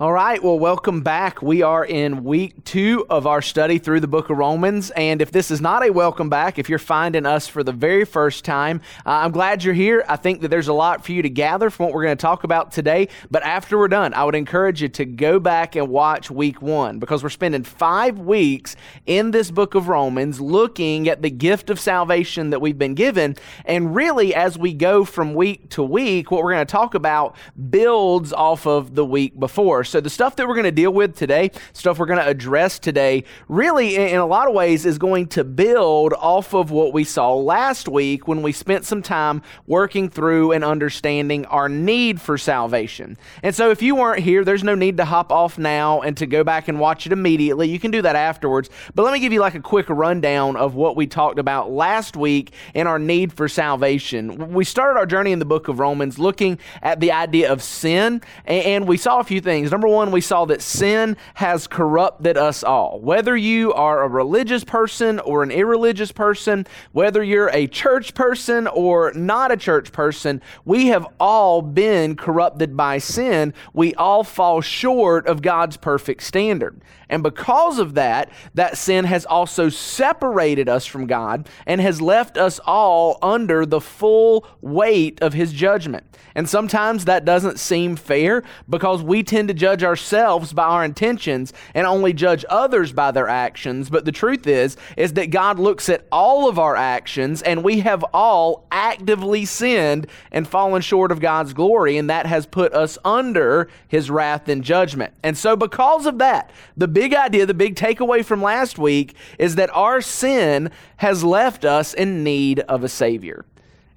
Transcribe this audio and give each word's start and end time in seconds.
All 0.00 0.10
right, 0.10 0.42
well, 0.42 0.58
welcome 0.58 1.02
back. 1.02 1.42
We 1.42 1.60
are 1.60 1.84
in 1.84 2.24
week 2.24 2.64
two 2.64 3.04
of 3.10 3.26
our 3.26 3.42
study 3.42 3.76
through 3.76 4.00
the 4.00 4.08
book 4.08 4.30
of 4.30 4.38
Romans. 4.38 4.90
And 4.92 5.20
if 5.20 5.30
this 5.30 5.50
is 5.50 5.60
not 5.60 5.86
a 5.86 5.92
welcome 5.92 6.30
back, 6.30 6.58
if 6.58 6.70
you're 6.70 6.78
finding 6.78 7.26
us 7.26 7.46
for 7.46 7.62
the 7.62 7.72
very 7.72 8.06
first 8.06 8.42
time, 8.42 8.80
uh, 9.04 9.10
I'm 9.10 9.32
glad 9.32 9.62
you're 9.62 9.74
here. 9.74 10.02
I 10.08 10.16
think 10.16 10.40
that 10.40 10.48
there's 10.48 10.68
a 10.68 10.72
lot 10.72 11.04
for 11.04 11.12
you 11.12 11.20
to 11.20 11.28
gather 11.28 11.68
from 11.68 11.84
what 11.84 11.94
we're 11.94 12.04
going 12.04 12.16
to 12.16 12.22
talk 12.22 12.42
about 12.42 12.72
today. 12.72 13.08
But 13.30 13.42
after 13.42 13.78
we're 13.78 13.88
done, 13.88 14.14
I 14.14 14.24
would 14.24 14.34
encourage 14.34 14.80
you 14.80 14.88
to 14.88 15.04
go 15.04 15.38
back 15.38 15.76
and 15.76 15.88
watch 15.88 16.30
week 16.30 16.62
one 16.62 16.98
because 16.98 17.22
we're 17.22 17.28
spending 17.28 17.62
five 17.62 18.18
weeks 18.18 18.76
in 19.04 19.30
this 19.30 19.50
book 19.50 19.74
of 19.74 19.88
Romans 19.88 20.40
looking 20.40 21.06
at 21.06 21.20
the 21.20 21.30
gift 21.30 21.68
of 21.68 21.78
salvation 21.78 22.48
that 22.50 22.60
we've 22.62 22.78
been 22.78 22.94
given. 22.94 23.36
And 23.66 23.94
really, 23.94 24.34
as 24.34 24.56
we 24.56 24.72
go 24.72 25.04
from 25.04 25.34
week 25.34 25.68
to 25.70 25.82
week, 25.82 26.30
what 26.30 26.42
we're 26.42 26.54
going 26.54 26.66
to 26.66 26.72
talk 26.72 26.94
about 26.94 27.36
builds 27.68 28.32
off 28.32 28.66
of 28.66 28.94
the 28.94 29.04
week 29.04 29.38
before. 29.38 29.84
So 29.92 30.00
the 30.00 30.08
stuff 30.08 30.36
that 30.36 30.48
we're 30.48 30.54
going 30.54 30.64
to 30.64 30.70
deal 30.70 30.90
with 30.90 31.14
today, 31.14 31.50
stuff 31.74 31.98
we're 31.98 32.06
going 32.06 32.18
to 32.18 32.26
address 32.26 32.78
today, 32.78 33.24
really 33.46 33.96
in 33.96 34.16
a 34.16 34.24
lot 34.24 34.48
of 34.48 34.54
ways 34.54 34.86
is 34.86 34.96
going 34.96 35.26
to 35.26 35.44
build 35.44 36.14
off 36.14 36.54
of 36.54 36.70
what 36.70 36.94
we 36.94 37.04
saw 37.04 37.34
last 37.34 37.88
week 37.88 38.26
when 38.26 38.40
we 38.40 38.52
spent 38.52 38.86
some 38.86 39.02
time 39.02 39.42
working 39.66 40.08
through 40.08 40.52
and 40.52 40.64
understanding 40.64 41.44
our 41.44 41.68
need 41.68 42.22
for 42.22 42.38
salvation. 42.38 43.18
And 43.42 43.54
so 43.54 43.70
if 43.70 43.82
you 43.82 43.94
weren't 43.94 44.20
here, 44.20 44.46
there's 44.46 44.64
no 44.64 44.74
need 44.74 44.96
to 44.96 45.04
hop 45.04 45.30
off 45.30 45.58
now 45.58 46.00
and 46.00 46.16
to 46.16 46.24
go 46.24 46.42
back 46.42 46.68
and 46.68 46.80
watch 46.80 47.04
it 47.04 47.12
immediately. 47.12 47.68
You 47.68 47.78
can 47.78 47.90
do 47.90 48.00
that 48.00 48.16
afterwards. 48.16 48.70
But 48.94 49.02
let 49.02 49.12
me 49.12 49.20
give 49.20 49.34
you 49.34 49.40
like 49.40 49.56
a 49.56 49.60
quick 49.60 49.90
rundown 49.90 50.56
of 50.56 50.74
what 50.74 50.96
we 50.96 51.06
talked 51.06 51.38
about 51.38 51.70
last 51.70 52.16
week 52.16 52.54
in 52.72 52.86
our 52.86 52.98
need 52.98 53.30
for 53.30 53.46
salvation. 53.46 54.54
We 54.54 54.64
started 54.64 54.98
our 54.98 55.04
journey 55.04 55.32
in 55.32 55.38
the 55.38 55.44
book 55.44 55.68
of 55.68 55.80
Romans 55.80 56.18
looking 56.18 56.58
at 56.80 57.00
the 57.00 57.12
idea 57.12 57.52
of 57.52 57.62
sin, 57.62 58.22
and 58.46 58.88
we 58.88 58.96
saw 58.96 59.20
a 59.20 59.24
few 59.24 59.42
things. 59.42 59.70
Number 59.72 59.88
one, 59.88 60.12
we 60.12 60.20
saw 60.20 60.44
that 60.44 60.60
sin 60.60 61.16
has 61.32 61.66
corrupted 61.66 62.36
us 62.36 62.62
all. 62.62 63.00
Whether 63.00 63.34
you 63.34 63.72
are 63.72 64.02
a 64.02 64.08
religious 64.08 64.64
person 64.64 65.18
or 65.20 65.42
an 65.42 65.50
irreligious 65.50 66.12
person, 66.12 66.66
whether 66.92 67.22
you're 67.22 67.48
a 67.54 67.66
church 67.66 68.12
person 68.12 68.66
or 68.66 69.14
not 69.14 69.50
a 69.50 69.56
church 69.56 69.90
person, 69.90 70.42
we 70.66 70.88
have 70.88 71.06
all 71.18 71.62
been 71.62 72.16
corrupted 72.16 72.76
by 72.76 72.98
sin. 72.98 73.54
We 73.72 73.94
all 73.94 74.24
fall 74.24 74.60
short 74.60 75.26
of 75.26 75.40
God's 75.40 75.78
perfect 75.78 76.22
standard. 76.22 76.82
And 77.12 77.22
because 77.22 77.78
of 77.78 77.92
that, 77.94 78.30
that 78.54 78.78
sin 78.78 79.04
has 79.04 79.26
also 79.26 79.68
separated 79.68 80.66
us 80.66 80.86
from 80.86 81.06
God 81.06 81.46
and 81.66 81.78
has 81.78 82.00
left 82.00 82.38
us 82.38 82.58
all 82.64 83.18
under 83.20 83.66
the 83.66 83.82
full 83.82 84.46
weight 84.62 85.20
of 85.20 85.34
His 85.34 85.52
judgment. 85.52 86.06
And 86.34 86.48
sometimes 86.48 87.04
that 87.04 87.26
doesn't 87.26 87.60
seem 87.60 87.96
fair 87.96 88.42
because 88.68 89.02
we 89.02 89.22
tend 89.22 89.48
to 89.48 89.54
judge 89.54 89.84
ourselves 89.84 90.54
by 90.54 90.64
our 90.64 90.84
intentions 90.84 91.52
and 91.74 91.86
only 91.86 92.14
judge 92.14 92.46
others 92.48 92.92
by 92.92 93.10
their 93.10 93.28
actions. 93.28 93.90
But 93.90 94.06
the 94.06 94.12
truth 94.12 94.46
is, 94.46 94.78
is 94.96 95.12
that 95.12 95.30
God 95.30 95.58
looks 95.58 95.90
at 95.90 96.06
all 96.10 96.48
of 96.48 96.58
our 96.58 96.76
actions 96.76 97.42
and 97.42 97.62
we 97.62 97.80
have 97.80 98.04
all 98.14 98.66
actively 98.72 99.44
sinned 99.44 100.06
and 100.30 100.48
fallen 100.48 100.80
short 100.80 101.12
of 101.12 101.20
God's 101.20 101.52
glory. 101.52 101.98
And 101.98 102.08
that 102.08 102.24
has 102.24 102.46
put 102.46 102.72
us 102.72 102.96
under 103.04 103.68
his 103.88 104.10
wrath 104.10 104.48
and 104.48 104.64
judgment. 104.64 105.12
And 105.22 105.36
so 105.36 105.56
because 105.56 106.06
of 106.06 106.16
that, 106.18 106.50
the 106.76 106.88
big 107.02 107.14
idea, 107.14 107.44
the 107.44 107.52
big 107.52 107.74
takeaway 107.74 108.24
from 108.24 108.40
last 108.40 108.78
week 108.78 109.16
is 109.36 109.56
that 109.56 109.68
our 109.74 110.00
sin 110.00 110.70
has 110.98 111.24
left 111.24 111.64
us 111.64 111.92
in 111.94 112.22
need 112.22 112.60
of 112.60 112.84
a 112.84 112.88
Savior. 112.88 113.44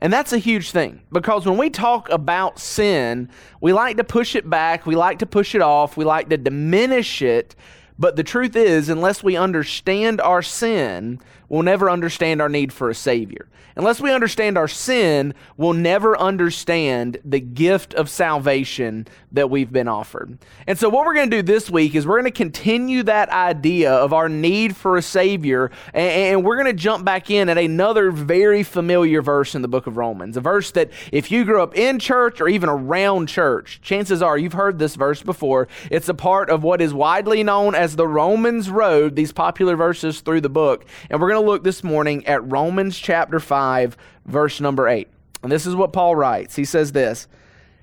And 0.01 0.11
that's 0.11 0.33
a 0.33 0.39
huge 0.39 0.71
thing 0.71 1.01
because 1.11 1.45
when 1.45 1.55
we 1.55 1.69
talk 1.69 2.09
about 2.09 2.57
sin, 2.57 3.29
we 3.61 3.73
like 3.73 3.97
to 3.97 4.03
push 4.03 4.35
it 4.35 4.49
back, 4.49 4.87
we 4.87 4.95
like 4.95 5.19
to 5.19 5.27
push 5.27 5.53
it 5.53 5.61
off, 5.61 5.97
we 5.97 6.03
like 6.03 6.29
to 6.29 6.37
diminish 6.37 7.21
it. 7.21 7.55
But 7.99 8.15
the 8.15 8.23
truth 8.23 8.55
is, 8.55 8.89
unless 8.89 9.21
we 9.21 9.37
understand 9.37 10.19
our 10.19 10.41
sin, 10.41 11.19
we'll 11.49 11.63
never 11.63 11.89
understand 11.89 12.41
our 12.41 12.49
need 12.49 12.73
for 12.73 12.89
a 12.89 12.95
Savior. 12.95 13.47
Unless 13.77 13.99
we 13.99 14.13
understand 14.13 14.57
our 14.57 14.69
sin, 14.69 15.33
we'll 15.57 15.73
never 15.73 16.17
understand 16.17 17.17
the 17.25 17.41
gift 17.41 17.93
of 17.93 18.09
salvation 18.09 19.05
that 19.33 19.49
we've 19.49 19.71
been 19.71 19.89
offered. 19.89 20.37
And 20.65 20.79
so, 20.79 20.87
what 20.87 21.05
we're 21.05 21.13
going 21.13 21.29
to 21.29 21.37
do 21.37 21.41
this 21.41 21.69
week 21.69 21.93
is 21.93 22.07
we're 22.07 22.21
going 22.21 22.31
to 22.31 22.37
continue 22.37 23.03
that 23.03 23.27
idea 23.29 23.91
of 23.91 24.13
our 24.13 24.29
need 24.29 24.77
for 24.77 24.95
a 24.95 25.01
Savior, 25.01 25.71
and, 25.93 26.45
we're 26.45 26.55
going 26.55 26.67
to 26.67 26.73
jump 26.73 27.03
back 27.03 27.29
in 27.29 27.49
at 27.49 27.57
another 27.57 28.11
very 28.11 28.63
familiar 28.63 29.21
verse 29.21 29.55
in 29.55 29.61
the 29.61 29.67
book 29.67 29.87
of 29.87 29.97
Romans. 29.97 30.37
A 30.37 30.41
verse 30.41 30.71
that, 30.71 30.91
if 31.11 31.31
you 31.31 31.43
grew 31.43 31.61
up 31.61 31.75
in 31.75 31.99
church 31.99 32.39
or 32.39 32.47
even 32.47 32.69
around 32.69 33.27
church, 33.27 33.79
chances 33.81 34.21
are 34.21 34.37
you've 34.37 34.53
heard 34.53 34.79
this 34.79 34.95
verse 34.95 35.21
before. 35.21 35.67
It's 35.91 36.07
a 36.07 36.13
part 36.13 36.49
of 36.49 36.63
what 36.63 36.81
is 36.81 36.93
widely 36.93 37.43
known 37.43 37.75
as 37.75 37.95
the 37.95 38.07
Romans 38.07 38.69
Road, 38.69 39.15
these 39.15 39.33
popular 39.33 39.75
verses 39.75 40.21
through 40.21 40.41
the 40.41 40.49
book. 40.49 40.85
And 41.09 41.19
we're 41.19 41.29
going 41.35 41.45
to 41.45 41.51
look 41.51 41.63
this 41.65 41.83
morning 41.83 42.25
at 42.27 42.49
Romans 42.49 42.97
chapter 42.97 43.41
5, 43.41 43.97
verse 44.25 44.61
number 44.61 44.87
8. 44.87 45.09
And 45.43 45.51
this 45.51 45.65
is 45.65 45.75
what 45.75 45.91
Paul 45.91 46.15
writes. 46.15 46.55
He 46.55 46.63
says 46.63 46.93
this 46.93 47.27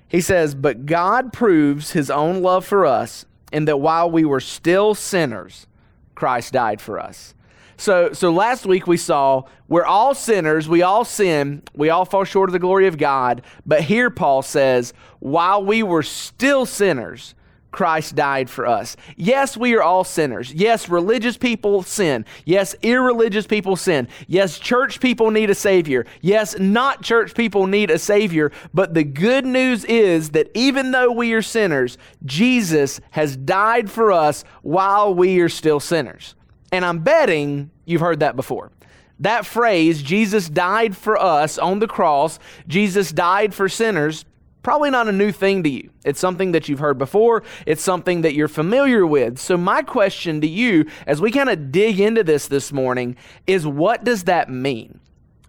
He 0.07 0.21
says, 0.21 0.55
But 0.55 0.87
God 0.87 1.31
proves 1.31 1.91
his 1.91 2.09
own 2.09 2.41
love 2.41 2.65
for 2.65 2.83
us 2.83 3.27
in 3.51 3.65
that 3.65 3.77
while 3.77 4.09
we 4.09 4.25
were 4.25 4.39
still 4.39 4.95
sinners, 4.95 5.67
Christ 6.15 6.53
died 6.53 6.81
for 6.81 6.99
us. 6.99 7.35
So, 7.77 8.11
so 8.11 8.31
last 8.31 8.65
week 8.65 8.87
we 8.87 8.97
saw 8.97 9.43
we're 9.67 9.85
all 9.85 10.15
sinners, 10.15 10.67
we 10.67 10.81
all 10.81 11.05
sin, 11.05 11.61
we 11.75 11.91
all 11.91 12.05
fall 12.05 12.23
short 12.23 12.49
of 12.49 12.53
the 12.53 12.59
glory 12.59 12.87
of 12.87 12.97
God. 12.97 13.43
But 13.67 13.81
here 13.81 14.09
Paul 14.09 14.41
says, 14.41 14.93
while 15.19 15.63
we 15.63 15.83
were 15.83 16.03
still 16.03 16.65
sinners, 16.65 17.35
Christ 17.73 18.15
died 18.15 18.49
for 18.49 18.65
us. 18.65 18.95
Yes, 19.17 19.57
we 19.57 19.75
are 19.75 19.83
all 19.83 20.05
sinners. 20.05 20.53
Yes, 20.53 20.87
religious 20.87 21.35
people 21.35 21.83
sin. 21.83 22.23
Yes, 22.45 22.75
irreligious 22.81 23.45
people 23.45 23.75
sin. 23.75 24.07
Yes, 24.27 24.59
church 24.59 25.01
people 25.01 25.31
need 25.31 25.49
a 25.49 25.55
Savior. 25.55 26.05
Yes, 26.21 26.57
not 26.57 27.01
church 27.01 27.33
people 27.35 27.67
need 27.67 27.91
a 27.91 27.99
Savior. 27.99 28.51
But 28.73 28.93
the 28.93 29.03
good 29.03 29.45
news 29.45 29.83
is 29.85 30.29
that 30.29 30.49
even 30.53 30.91
though 30.91 31.11
we 31.11 31.33
are 31.33 31.41
sinners, 31.41 31.97
Jesus 32.23 33.01
has 33.11 33.35
died 33.35 33.91
for 33.91 34.11
us 34.11 34.45
while 34.61 35.13
we 35.13 35.39
are 35.41 35.49
still 35.49 35.81
sinners. 35.81 36.35
And 36.71 36.85
I'm 36.85 36.99
betting 36.99 37.71
you've 37.85 38.01
heard 38.01 38.21
that 38.21 38.35
before. 38.35 38.71
That 39.19 39.45
phrase, 39.45 40.01
Jesus 40.01 40.49
died 40.49 40.97
for 40.97 41.17
us 41.17 41.57
on 41.57 41.79
the 41.79 41.87
cross, 41.87 42.39
Jesus 42.67 43.11
died 43.11 43.53
for 43.53 43.69
sinners, 43.69 44.25
probably 44.63 44.89
not 44.89 45.07
a 45.07 45.11
new 45.11 45.31
thing 45.31 45.61
to 45.63 45.69
you. 45.69 45.91
It's 46.03 46.19
something 46.19 46.53
that 46.53 46.67
you've 46.67 46.79
heard 46.79 46.97
before, 46.97 47.43
it's 47.65 47.83
something 47.83 48.21
that 48.21 48.33
you're 48.33 48.47
familiar 48.47 49.05
with. 49.05 49.37
So, 49.37 49.57
my 49.57 49.83
question 49.83 50.41
to 50.41 50.47
you 50.47 50.85
as 51.05 51.21
we 51.21 51.29
kind 51.29 51.49
of 51.49 51.71
dig 51.71 51.99
into 51.99 52.23
this 52.23 52.47
this 52.47 52.71
morning 52.71 53.15
is 53.45 53.67
what 53.67 54.03
does 54.03 54.23
that 54.23 54.49
mean? 54.49 54.99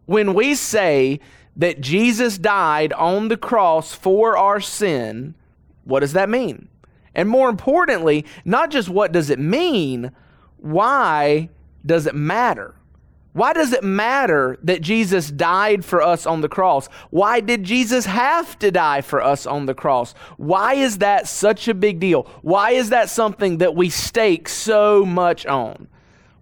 When 0.07 0.35
we 0.35 0.55
say 0.55 1.21
that 1.57 1.81
Jesus 1.81 2.37
died 2.37 2.93
on 2.93 3.29
the 3.29 3.37
cross 3.37 3.95
for 3.95 4.37
our 4.37 4.61
sin, 4.61 5.35
what 5.85 6.01
does 6.01 6.13
that 6.13 6.29
mean? 6.29 6.69
And 7.15 7.29
more 7.29 7.49
importantly, 7.49 8.27
not 8.45 8.71
just 8.71 8.89
what 8.89 9.13
does 9.13 9.31
it 9.31 9.39
mean, 9.39 10.11
why 10.59 11.49
does 11.87 12.07
it 12.07 12.15
matter? 12.15 12.75
Why 13.35 13.53
does 13.53 13.73
it 13.73 13.83
matter 13.83 14.59
that 14.63 14.81
Jesus 14.81 15.29
died 15.29 15.85
for 15.85 16.01
us 16.01 16.25
on 16.25 16.41
the 16.41 16.49
cross? 16.49 16.87
Why 17.11 17.41
did 17.41 17.65
Jesus 17.65 18.07
have 18.07 18.57
to 18.61 18.71
die 18.71 19.01
for 19.01 19.21
us 19.21 19.45
on 19.45 19.67
the 19.67 19.75
cross? 19.75 20.15
Why 20.37 20.75
is 20.75 20.99
that 20.99 21.27
such 21.27 21.67
a 21.67 21.75
big 21.75 21.99
deal? 21.99 22.31
Why 22.43 22.71
is 22.71 22.91
that 22.91 23.11
something 23.11 23.59
that 23.59 23.75
we 23.75 23.91
stake 23.91 24.49
so 24.49 25.05
much 25.05 25.47
on? 25.47 25.89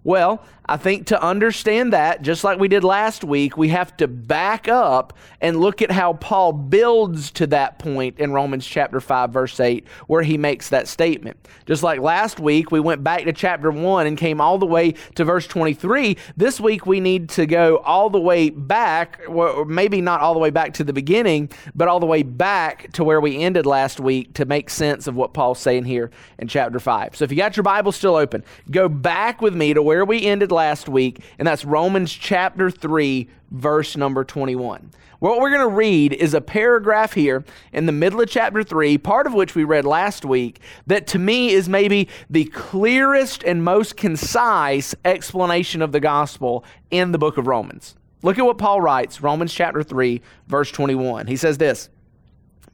Well, 0.04 0.44
I 0.66 0.76
think 0.76 1.08
to 1.08 1.20
understand 1.20 1.92
that, 1.92 2.22
just 2.22 2.44
like 2.44 2.60
we 2.60 2.68
did 2.68 2.84
last 2.84 3.24
week, 3.24 3.56
we 3.56 3.68
have 3.70 3.96
to 3.96 4.06
back 4.06 4.68
up 4.68 5.12
and 5.40 5.60
look 5.60 5.82
at 5.82 5.90
how 5.90 6.12
Paul 6.12 6.52
builds 6.52 7.32
to 7.32 7.48
that 7.48 7.80
point 7.80 8.20
in 8.20 8.32
Romans 8.32 8.64
chapter 8.64 9.00
5, 9.00 9.30
verse 9.30 9.58
8, 9.58 9.86
where 10.06 10.22
he 10.22 10.38
makes 10.38 10.68
that 10.68 10.86
statement. 10.86 11.36
Just 11.66 11.82
like 11.82 11.98
last 11.98 12.38
week, 12.38 12.70
we 12.70 12.78
went 12.78 13.02
back 13.02 13.24
to 13.24 13.32
chapter 13.32 13.72
1 13.72 14.06
and 14.06 14.16
came 14.16 14.40
all 14.40 14.56
the 14.56 14.66
way 14.66 14.92
to 15.16 15.24
verse 15.24 15.48
23. 15.48 16.16
This 16.36 16.60
week, 16.60 16.86
we 16.86 17.00
need 17.00 17.28
to 17.30 17.44
go 17.44 17.78
all 17.78 18.08
the 18.08 18.20
way 18.20 18.48
back, 18.48 19.20
or 19.26 19.64
maybe 19.64 20.00
not 20.00 20.20
all 20.20 20.32
the 20.32 20.40
way 20.40 20.50
back 20.50 20.74
to 20.74 20.84
the 20.84 20.92
beginning, 20.92 21.50
but 21.74 21.88
all 21.88 21.98
the 21.98 22.06
way 22.06 22.22
back 22.22 22.92
to 22.92 23.02
where 23.02 23.20
we 23.20 23.42
ended 23.42 23.66
last 23.66 23.98
week 23.98 24.32
to 24.34 24.44
make 24.44 24.70
sense 24.70 25.08
of 25.08 25.16
what 25.16 25.34
Paul's 25.34 25.58
saying 25.58 25.84
here 25.84 26.12
in 26.38 26.46
chapter 26.46 26.78
5. 26.78 27.16
So 27.16 27.24
if 27.24 27.32
you 27.32 27.36
got 27.36 27.56
your 27.56 27.64
Bible 27.64 27.90
still 27.90 28.14
open, 28.14 28.44
go 28.70 28.88
back 28.88 29.42
with 29.42 29.56
me 29.56 29.74
to 29.74 29.82
where 29.82 30.04
we 30.04 30.24
ended 30.24 30.51
last 30.52 30.88
week, 30.88 31.20
and 31.38 31.48
that's 31.48 31.64
Romans 31.64 32.12
chapter 32.12 32.70
3, 32.70 33.28
verse 33.50 33.96
number 33.96 34.24
21. 34.24 34.90
What 35.18 35.40
we're 35.40 35.50
going 35.50 35.68
to 35.68 35.76
read 35.76 36.12
is 36.12 36.34
a 36.34 36.40
paragraph 36.40 37.12
here 37.12 37.44
in 37.72 37.86
the 37.86 37.92
middle 37.92 38.20
of 38.20 38.28
chapter 38.28 38.62
3, 38.62 38.98
part 38.98 39.26
of 39.26 39.34
which 39.34 39.54
we 39.54 39.64
read 39.64 39.84
last 39.84 40.24
week, 40.24 40.60
that 40.86 41.06
to 41.08 41.18
me 41.18 41.50
is 41.50 41.68
maybe 41.68 42.08
the 42.28 42.44
clearest 42.46 43.44
and 43.44 43.64
most 43.64 43.96
concise 43.96 44.94
explanation 45.04 45.80
of 45.80 45.92
the 45.92 46.00
gospel 46.00 46.64
in 46.90 47.12
the 47.12 47.18
book 47.18 47.38
of 47.38 47.46
Romans. 47.46 47.94
Look 48.22 48.38
at 48.38 48.44
what 48.44 48.58
Paul 48.58 48.80
writes, 48.80 49.20
Romans 49.20 49.52
chapter 49.52 49.82
3, 49.82 50.20
verse 50.48 50.70
21. 50.70 51.26
He 51.26 51.36
says 51.36 51.58
this 51.58 51.88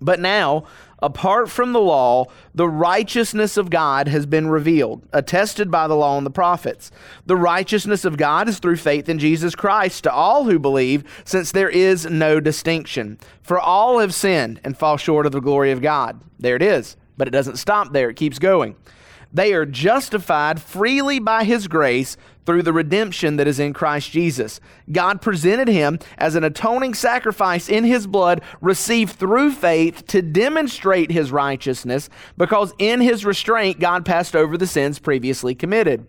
But 0.01 0.21
now, 0.21 0.65
apart 1.01 1.51
from 1.51 1.73
the 1.73 1.81
law, 1.81 2.27
the 2.55 2.69
righteousness 2.69 3.57
of 3.57 3.71
God 3.71 4.09
has 4.09 4.27
been 4.27 4.49
revealed, 4.49 5.07
attested 5.13 5.71
by 5.71 5.89
the 5.89 5.97
law 5.97 6.17
and 6.17 6.27
the 6.27 6.31
prophets. 6.31 6.91
The 7.27 7.37
righteousness 7.37 8.05
of 8.05 8.17
God 8.17 8.49
is 8.49 8.59
through 8.59 8.77
faith 8.77 9.09
in 9.09 9.19
Jesus 9.19 9.55
Christ 9.55 10.05
to 10.05 10.13
all 10.13 10.45
who 10.45 10.59
believe, 10.59 11.05
since 11.25 11.53
there 11.53 11.71
is 11.71 12.07
no 12.07 12.41
distinction. 12.41 13.19
For 13.43 13.59
all 13.59 13.99
have 13.99 14.15
sinned 14.15 14.61
and 14.65 14.77
fall 14.77 14.97
short 14.97 15.27
of 15.27 15.33
the 15.33 15.41
glory 15.41 15.73
of 15.73 15.83
God. 15.83 16.21
There 16.39 16.57
it 16.57 16.63
is. 16.63 16.97
But 17.17 17.27
it 17.27 17.33
doesn't 17.33 17.57
stop 17.57 17.93
there, 17.93 18.11
it 18.11 18.17
keeps 18.17 18.39
going. 18.39 18.77
They 19.33 19.53
are 19.53 19.67
justified 19.67 20.61
freely 20.61 21.19
by 21.19 21.45
his 21.45 21.69
grace 21.69 22.17
through 22.49 22.63
the 22.63 22.73
redemption 22.73 23.37
that 23.37 23.47
is 23.47 23.61
in 23.61 23.75
Christ 23.75 24.11
Jesus. 24.11 24.59
God 24.91 25.21
presented 25.21 25.69
him 25.69 25.99
as 26.17 26.35
an 26.35 26.45
atoning 26.45 26.95
sacrifice 26.95 27.69
in 27.69 27.85
his 27.85 28.07
blood, 28.07 28.41
received 28.63 29.13
through 29.13 29.53
faith 29.53 30.07
to 30.07 30.23
demonstrate 30.23 31.11
his 31.11 31.31
righteousness, 31.31 32.09
because 32.39 32.73
in 32.79 33.03
his 33.03 33.27
restraint, 33.27 33.81
God 33.81 34.07
passed 34.07 34.35
over 34.35 34.57
the 34.57 34.67
sins 34.67 34.99
previously 34.99 35.55
committed. 35.55 36.07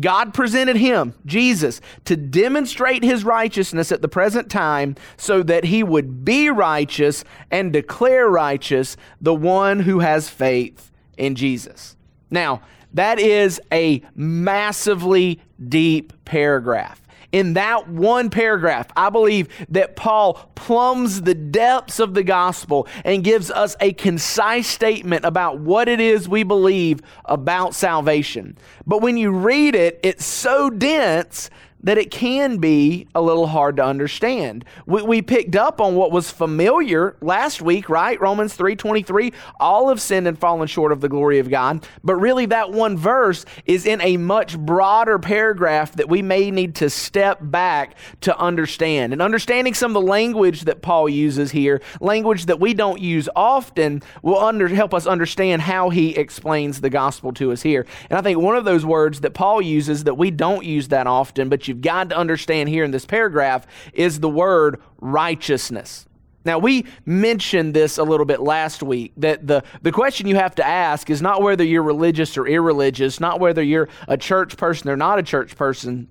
God 0.00 0.32
presented 0.32 0.76
him, 0.76 1.12
Jesus, 1.26 1.82
to 2.06 2.16
demonstrate 2.16 3.04
his 3.04 3.22
righteousness 3.22 3.92
at 3.92 4.00
the 4.00 4.08
present 4.08 4.50
time 4.50 4.96
so 5.18 5.42
that 5.42 5.64
he 5.64 5.82
would 5.82 6.24
be 6.24 6.48
righteous 6.48 7.22
and 7.50 7.70
declare 7.70 8.30
righteous 8.30 8.96
the 9.20 9.34
one 9.34 9.80
who 9.80 9.98
has 9.98 10.30
faith 10.30 10.90
in 11.18 11.34
Jesus. 11.34 11.98
Now, 12.32 12.62
that 12.94 13.20
is 13.20 13.60
a 13.70 14.02
massively 14.16 15.40
deep 15.68 16.12
paragraph. 16.24 16.98
In 17.30 17.54
that 17.54 17.88
one 17.88 18.28
paragraph, 18.28 18.88
I 18.94 19.08
believe 19.08 19.48
that 19.70 19.96
Paul 19.96 20.34
plumbs 20.54 21.22
the 21.22 21.34
depths 21.34 21.98
of 21.98 22.12
the 22.12 22.22
gospel 22.22 22.86
and 23.06 23.24
gives 23.24 23.50
us 23.50 23.74
a 23.80 23.94
concise 23.94 24.66
statement 24.66 25.24
about 25.24 25.58
what 25.58 25.88
it 25.88 25.98
is 25.98 26.28
we 26.28 26.42
believe 26.42 27.00
about 27.24 27.74
salvation. 27.74 28.58
But 28.86 29.00
when 29.00 29.16
you 29.16 29.30
read 29.30 29.74
it, 29.74 29.98
it's 30.02 30.26
so 30.26 30.68
dense 30.68 31.48
that 31.82 31.98
it 31.98 32.10
can 32.10 32.58
be 32.58 33.08
a 33.14 33.22
little 33.22 33.46
hard 33.46 33.76
to 33.76 33.84
understand. 33.84 34.64
We, 34.86 35.02
we, 35.02 35.22
picked 35.22 35.56
up 35.56 35.80
on 35.80 35.94
what 35.94 36.10
was 36.10 36.30
familiar 36.30 37.16
last 37.20 37.62
week, 37.62 37.88
right? 37.88 38.20
Romans 38.20 38.56
3:23, 38.56 39.32
all 39.60 39.88
have 39.88 40.00
sinned 40.00 40.26
and 40.26 40.38
fallen 40.38 40.66
short 40.66 40.92
of 40.92 41.00
the 41.00 41.08
glory 41.08 41.38
of 41.38 41.48
God. 41.48 41.86
But 42.02 42.16
really 42.16 42.46
that 42.46 42.72
one 42.72 42.96
verse 42.96 43.44
is 43.64 43.86
in 43.86 44.00
a 44.00 44.16
much 44.16 44.58
broader 44.58 45.18
paragraph 45.18 45.92
that 45.92 46.08
we 46.08 46.22
may 46.22 46.50
need 46.50 46.74
to 46.76 46.90
step 46.90 47.38
back 47.40 47.96
to 48.22 48.36
understand. 48.36 49.12
And 49.12 49.22
understanding 49.22 49.74
some 49.74 49.96
of 49.96 50.02
the 50.02 50.08
language 50.08 50.62
that 50.62 50.82
Paul 50.82 51.08
uses 51.08 51.50
here, 51.52 51.80
language 52.00 52.46
that 52.46 52.60
we 52.60 52.74
don't 52.74 53.00
use 53.00 53.28
often, 53.34 54.02
will 54.22 54.38
under, 54.38 54.68
help 54.68 54.92
us 54.92 55.06
understand 55.06 55.62
how 55.62 55.90
he 55.90 56.16
explains 56.16 56.80
the 56.80 56.90
gospel 56.90 57.32
to 57.34 57.52
us 57.52 57.62
here. 57.62 57.86
And 58.10 58.18
I 58.18 58.22
think 58.22 58.38
one 58.38 58.56
of 58.56 58.64
those 58.64 58.84
words 58.84 59.20
that 59.20 59.34
Paul 59.34 59.62
uses 59.62 60.04
that 60.04 60.14
we 60.14 60.30
don't 60.30 60.64
use 60.64 60.88
that 60.88 61.06
often, 61.06 61.48
but 61.48 61.68
you 61.68 61.71
you've 61.72 61.80
got 61.80 62.10
to 62.10 62.16
understand 62.16 62.68
here 62.68 62.84
in 62.84 62.90
this 62.90 63.06
paragraph 63.06 63.66
is 63.94 64.20
the 64.20 64.28
word 64.28 64.80
righteousness. 65.00 66.06
Now, 66.44 66.58
we 66.58 66.84
mentioned 67.06 67.72
this 67.72 67.98
a 67.98 68.02
little 68.02 68.26
bit 68.26 68.40
last 68.40 68.82
week 68.82 69.12
that 69.16 69.46
the, 69.46 69.62
the 69.82 69.92
question 69.92 70.26
you 70.26 70.34
have 70.34 70.54
to 70.56 70.66
ask 70.66 71.08
is 71.08 71.22
not 71.22 71.40
whether 71.40 71.64
you're 71.64 71.82
religious 71.82 72.36
or 72.36 72.46
irreligious, 72.46 73.20
not 73.20 73.40
whether 73.40 73.62
you're 73.62 73.88
a 74.08 74.16
church 74.16 74.56
person 74.56 74.90
or 74.90 74.96
not 74.96 75.18
a 75.18 75.22
church 75.22 75.56
person. 75.56 76.08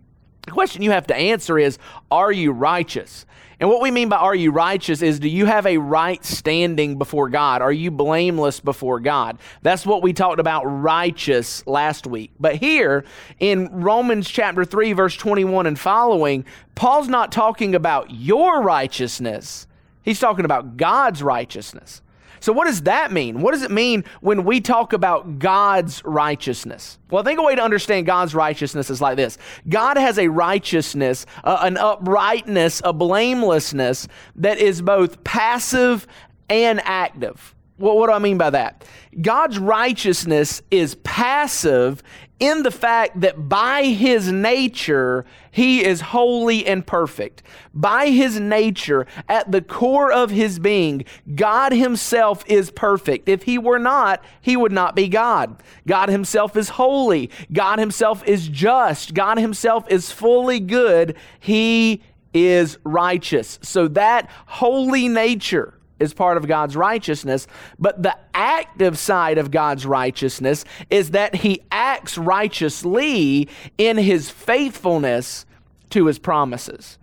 The 0.51 0.55
question 0.55 0.81
you 0.81 0.91
have 0.91 1.07
to 1.07 1.15
answer 1.15 1.57
is 1.57 1.77
Are 2.11 2.29
you 2.29 2.51
righteous? 2.51 3.25
And 3.61 3.69
what 3.69 3.79
we 3.79 3.89
mean 3.89 4.09
by 4.09 4.17
are 4.17 4.35
you 4.35 4.51
righteous 4.51 5.01
is 5.01 5.17
do 5.17 5.29
you 5.29 5.45
have 5.45 5.65
a 5.65 5.77
right 5.77 6.23
standing 6.25 6.97
before 6.97 7.29
God? 7.29 7.61
Are 7.61 7.71
you 7.71 7.89
blameless 7.89 8.59
before 8.59 8.99
God? 8.99 9.37
That's 9.61 9.85
what 9.85 10.01
we 10.01 10.11
talked 10.11 10.41
about 10.41 10.65
righteous 10.65 11.65
last 11.65 12.05
week. 12.05 12.31
But 12.37 12.55
here 12.55 13.05
in 13.39 13.69
Romans 13.71 14.29
chapter 14.29 14.65
3, 14.65 14.91
verse 14.91 15.15
21 15.15 15.67
and 15.67 15.79
following, 15.79 16.43
Paul's 16.75 17.07
not 17.07 17.31
talking 17.31 17.73
about 17.73 18.11
your 18.11 18.61
righteousness, 18.61 19.67
he's 20.01 20.19
talking 20.19 20.43
about 20.43 20.75
God's 20.75 21.23
righteousness. 21.23 22.01
So, 22.39 22.53
what 22.53 22.65
does 22.65 22.81
that 22.83 23.11
mean? 23.11 23.41
What 23.41 23.51
does 23.51 23.63
it 23.63 23.71
mean 23.71 24.03
when 24.21 24.43
we 24.43 24.61
talk 24.61 24.93
about 24.93 25.39
God's 25.39 26.03
righteousness? 26.05 26.97
Well, 27.09 27.21
I 27.21 27.25
think 27.25 27.39
a 27.39 27.43
way 27.43 27.55
to 27.55 27.61
understand 27.61 28.05
God's 28.05 28.33
righteousness 28.33 28.89
is 28.89 29.01
like 29.01 29.17
this 29.17 29.37
God 29.69 29.97
has 29.97 30.17
a 30.17 30.27
righteousness, 30.27 31.25
uh, 31.43 31.59
an 31.61 31.77
uprightness, 31.77 32.81
a 32.83 32.93
blamelessness 32.93 34.07
that 34.35 34.57
is 34.57 34.81
both 34.81 35.23
passive 35.23 36.07
and 36.49 36.81
active. 36.83 37.55
Well, 37.77 37.97
what 37.97 38.07
do 38.07 38.13
I 38.13 38.19
mean 38.19 38.37
by 38.37 38.51
that? 38.51 38.85
God's 39.21 39.57
righteousness 39.57 40.61
is 40.69 40.95
passive 41.03 42.03
in 42.41 42.63
the 42.63 42.71
fact 42.71 43.21
that 43.21 43.47
by 43.47 43.83
his 43.83 44.31
nature, 44.31 45.25
he 45.51 45.85
is 45.85 46.01
holy 46.01 46.65
and 46.65 46.85
perfect. 46.85 47.43
By 47.71 48.07
his 48.07 48.39
nature, 48.39 49.05
at 49.29 49.51
the 49.51 49.61
core 49.61 50.11
of 50.11 50.31
his 50.31 50.57
being, 50.57 51.05
God 51.35 51.71
himself 51.71 52.43
is 52.47 52.71
perfect. 52.71 53.29
If 53.29 53.43
he 53.43 53.59
were 53.59 53.77
not, 53.77 54.23
he 54.41 54.57
would 54.57 54.71
not 54.71 54.95
be 54.95 55.07
God. 55.07 55.61
God 55.87 56.09
himself 56.09 56.57
is 56.57 56.69
holy. 56.69 57.29
God 57.53 57.77
himself 57.77 58.23
is 58.27 58.47
just. 58.47 59.13
God 59.13 59.37
himself 59.37 59.85
is 59.87 60.11
fully 60.11 60.59
good. 60.59 61.15
He 61.39 62.01
is 62.33 62.79
righteous. 62.83 63.59
So 63.61 63.87
that 63.89 64.31
holy 64.47 65.07
nature, 65.07 65.75
is 66.01 66.13
part 66.13 66.37
of 66.37 66.47
God's 66.47 66.75
righteousness, 66.75 67.47
but 67.79 68.01
the 68.01 68.17
active 68.33 68.97
side 68.97 69.37
of 69.37 69.51
God's 69.51 69.85
righteousness 69.85 70.65
is 70.89 71.11
that 71.11 71.35
he 71.35 71.61
acts 71.71 72.17
righteously 72.17 73.47
in 73.77 73.97
his 73.97 74.29
faithfulness 74.29 75.45
to 75.91 76.07
his 76.07 76.19
promises. 76.19 76.97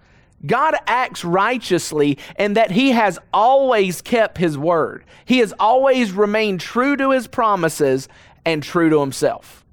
God 0.47 0.75
acts 0.87 1.25
righteously 1.25 2.19
and 2.37 2.57
that 2.57 2.71
he 2.71 2.91
has 2.91 3.19
always 3.33 4.03
kept 4.03 4.39
his 4.39 4.57
word. 4.57 5.05
He 5.25 5.39
has 5.39 5.53
always 5.59 6.13
remained 6.13 6.61
true 6.61 6.97
to 6.97 7.11
his 7.11 7.27
promises 7.27 8.09
and 8.45 8.63
true 8.63 8.91
to 8.91 9.01
himself. 9.01 9.65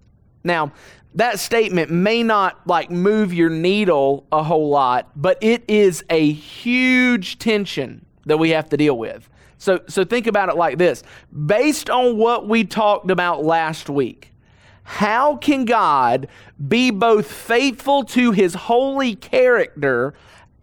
Now, 0.43 0.71
that 1.15 1.39
statement 1.39 1.91
may 1.91 2.23
not 2.23 2.67
like 2.67 2.91
move 2.91 3.33
your 3.33 3.49
needle 3.49 4.27
a 4.31 4.43
whole 4.43 4.69
lot, 4.69 5.09
but 5.15 5.37
it 5.41 5.63
is 5.67 6.03
a 6.09 6.31
huge 6.31 7.39
tension 7.39 8.04
that 8.25 8.37
we 8.37 8.49
have 8.51 8.69
to 8.69 8.77
deal 8.77 8.97
with. 8.97 9.29
So, 9.57 9.81
so 9.87 10.03
think 10.03 10.27
about 10.27 10.49
it 10.49 10.55
like 10.55 10.77
this 10.77 11.03
based 11.45 11.89
on 11.89 12.17
what 12.17 12.47
we 12.47 12.63
talked 12.63 13.09
about 13.09 13.43
last 13.43 13.89
week, 13.89 14.31
how 14.83 15.37
can 15.37 15.65
God 15.65 16.27
be 16.67 16.91
both 16.91 17.31
faithful 17.31 18.03
to 18.05 18.31
his 18.31 18.53
holy 18.53 19.15
character 19.15 20.13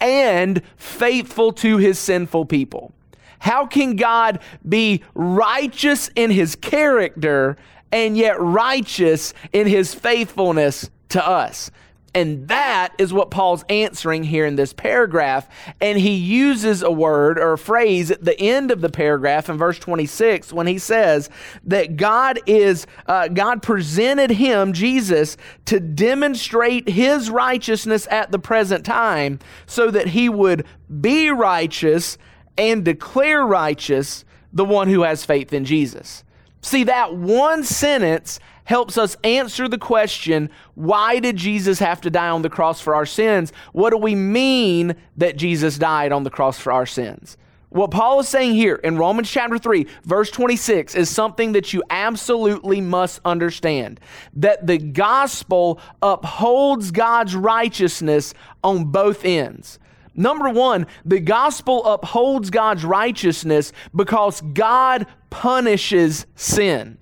and 0.01 0.63
faithful 0.77 1.53
to 1.53 1.79
his 1.79 1.99
sinful 1.99 2.47
people? 2.47 2.93
How 3.41 3.67
can 3.67 3.97
God 3.97 4.39
be 4.69 5.03
righteous 5.15 6.09
in 6.15 6.31
his 6.31 6.55
character 6.55 7.57
and 7.91 8.17
yet 8.17 8.41
righteous 8.41 9.35
in 9.53 9.67
his 9.67 9.95
faithfulness 9.95 10.91
to 11.09 11.27
us? 11.27 11.73
And 12.15 12.49
that 12.49 12.93
is 12.99 13.13
what 13.13 13.31
Paul's 13.31 13.65
answering 13.71 14.25
here 14.25 14.45
in 14.45 14.57
this 14.57 14.75
paragraph. 14.75 15.49
And 15.81 15.99
he 15.99 16.15
uses 16.15 16.83
a 16.83 16.91
word 16.91 17.39
or 17.39 17.55
a 17.55 17.59
phrase 17.59 18.11
at 18.11 18.25
the 18.25 18.39
end 18.39 18.71
of 18.71 18.83
the 18.83 18.91
paragraph 18.91 19.49
in 19.49 19.57
verse 19.57 19.79
26 19.79 20.53
when 20.53 20.67
he 20.67 20.77
says 20.77 21.31
that 21.65 21.97
God 21.97 22.39
is, 22.47 22.87
uh, 23.07 23.29
God 23.29 23.63
presented 23.63 24.31
him, 24.31 24.75
Jesus, 24.75 25.39
to 25.65 25.81
demonstrate 25.81 26.89
his 26.89 27.31
righteousness 27.31 28.07
at 28.11 28.31
the 28.31 28.39
present 28.39 28.85
time 28.85 29.39
so 29.67 29.91
that 29.91 30.09
he 30.09 30.29
would 30.29 30.67
be 31.01 31.31
righteous 31.31 32.19
and 32.59 32.85
declare 32.85 33.47
righteous 33.47 34.27
the 34.53 34.65
one 34.67 34.89
who 34.89 35.03
has 35.03 35.25
faith 35.25 35.53
in 35.55 35.65
Jesus. 35.65 36.25
See, 36.63 36.85
that 36.85 37.15
one 37.15 37.65
sentence 37.65 38.39
helps 38.65 38.97
us 38.97 39.17
answer 39.25 39.69
the 39.69 39.79
question 39.79 40.49
why 40.75 41.19
did 41.19 41.37
Jesus 41.37 41.81
have 41.81 42.01
to 42.03 42.11
die 42.11 42.29
on 42.29 42.43
the 42.43 42.49
cross 42.49 42.81
for 42.81 42.95
our 42.95 43.07
sins? 43.07 43.53
What 43.73 43.91
do 43.91 43.97
we 43.97 44.15
mean 44.15 44.95
that 45.17 45.37
Jesus 45.37 45.77
died 45.77 46.13
on 46.13 46.23
the 46.23 46.31
cross 46.31 46.59
for 46.59 46.73
our 46.73 46.87
sins? 46.87 47.37
What 47.71 47.91
Paul 47.91 48.21
is 48.21 48.29
saying 48.29 48.55
here 48.55 48.77
in 48.77 48.99
Romans 48.99 49.31
chapter 49.31 49.57
3, 49.57 49.87
verse 50.05 50.31
26, 50.31 50.95
is 50.95 51.09
something 51.09 51.53
that 51.53 51.73
you 51.73 51.83
absolutely 51.89 52.83
must 52.83 53.21
understand 53.25 53.99
that 54.35 54.67
the 54.67 54.77
gospel 54.77 55.81
upholds 56.03 56.91
God's 56.91 57.35
righteousness 57.35 58.35
on 58.63 58.85
both 58.85 59.25
ends. 59.25 59.79
Number 60.15 60.51
one, 60.51 60.87
the 61.05 61.21
gospel 61.21 61.85
upholds 61.85 62.51
God's 62.51 62.85
righteousness 62.85 63.73
because 63.95 64.41
God 64.41 65.07
punishes 65.31 66.27
sin. 66.35 66.99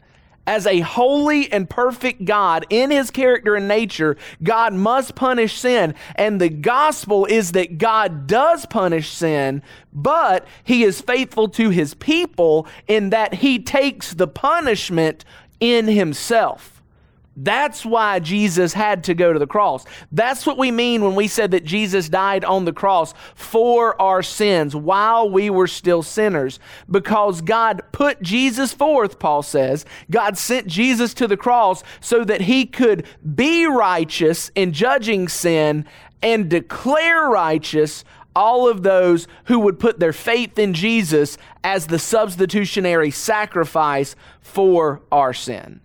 As 0.47 0.67
a 0.67 0.81
holy 0.81 1.53
and 1.53 1.69
perfect 1.69 2.25
God 2.25 2.67
in 2.71 2.91
his 2.91 3.11
character 3.11 3.55
and 3.55 3.69
nature, 3.69 4.17
God 4.43 4.73
must 4.73 5.15
punish 5.15 5.59
sin. 5.59 5.95
And 6.17 6.41
the 6.41 6.49
gospel 6.49 7.25
is 7.27 7.53
that 7.53 7.79
God 7.79 8.27
does 8.27 8.67
punish 8.67 9.11
sin, 9.11 9.63
but 9.93 10.47
he 10.65 10.83
is 10.83 11.01
faithful 11.01 11.49
to 11.51 11.71
his 11.71 11.95
people 11.95 12.67
in 12.89 13.11
that 13.11 13.35
he 13.35 13.61
takes 13.61 14.15
the 14.15 14.27
punishment 14.27 15.25
in 15.61 15.87
himself. 15.87 16.80
That's 17.37 17.87
why 17.87 18.19
Jesus 18.19 18.73
had 18.73 19.05
to 19.05 19.15
go 19.15 19.33
to 19.33 19.39
the 19.39 19.47
cross. 19.47 19.85
That's 20.11 20.47
what 20.47 20.59
we 20.59 20.71
mean 20.71 21.03
when 21.03 21.15
we 21.15 21.29
said 21.29 21.53
that 21.53 21.65
Jesus 21.65 22.09
died 22.09 22.45
on 22.45 22.65
the 22.65 22.73
cross 22.73 23.15
for 23.35 24.01
our 24.01 24.23
sins 24.23 24.75
while 24.75 25.31
we 25.31 25.49
were 25.49 25.69
still 25.69 26.03
sinners. 26.03 26.59
Because 26.91 27.41
God 27.41 27.83
put 27.93 28.21
Jesus 28.21 28.73
forth, 28.73 29.19
Paul 29.19 29.43
says. 29.43 29.85
God 30.11 30.37
sent 30.37 30.67
Jesus 30.67 31.15
to 31.15 31.29
the 31.29 31.37
cross 31.37 31.83
so 32.01 32.25
that 32.25 32.43
he 32.43 32.67
could 32.67 33.07
be 33.35 33.65
righteous 33.65 34.51
in 34.55 34.73
judging 34.73 35.29
sin 35.29 35.87
and 36.23 36.51
declare 36.51 37.29
righteous 37.29 38.05
all 38.35 38.69
of 38.69 38.83
those 38.83 39.27
who 39.45 39.59
would 39.61 39.79
put 39.79 39.99
their 39.99 40.13
faith 40.13 40.59
in 40.59 40.75
Jesus 40.75 41.39
as 41.65 41.87
the 41.87 41.99
substitutionary 41.99 43.11
sacrifice 43.11 44.15
for 44.41 45.03
our 45.11 45.33
sin. 45.33 45.81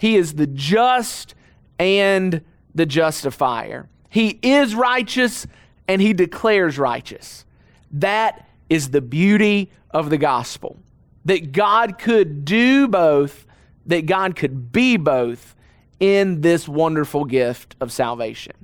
He 0.00 0.16
is 0.16 0.32
the 0.34 0.46
just 0.46 1.34
and 1.78 2.40
the 2.74 2.86
justifier. 2.86 3.86
He 4.08 4.38
is 4.42 4.74
righteous 4.74 5.46
and 5.86 6.00
he 6.00 6.14
declares 6.14 6.78
righteous. 6.78 7.44
That 7.90 8.48
is 8.70 8.90
the 8.90 9.02
beauty 9.02 9.70
of 9.90 10.08
the 10.08 10.16
gospel. 10.16 10.78
That 11.26 11.52
God 11.52 11.98
could 11.98 12.46
do 12.46 12.88
both, 12.88 13.44
that 13.84 14.06
God 14.06 14.36
could 14.36 14.72
be 14.72 14.96
both 14.96 15.54
in 15.98 16.40
this 16.40 16.66
wonderful 16.66 17.26
gift 17.26 17.76
of 17.78 17.92
salvation. 17.92 18.54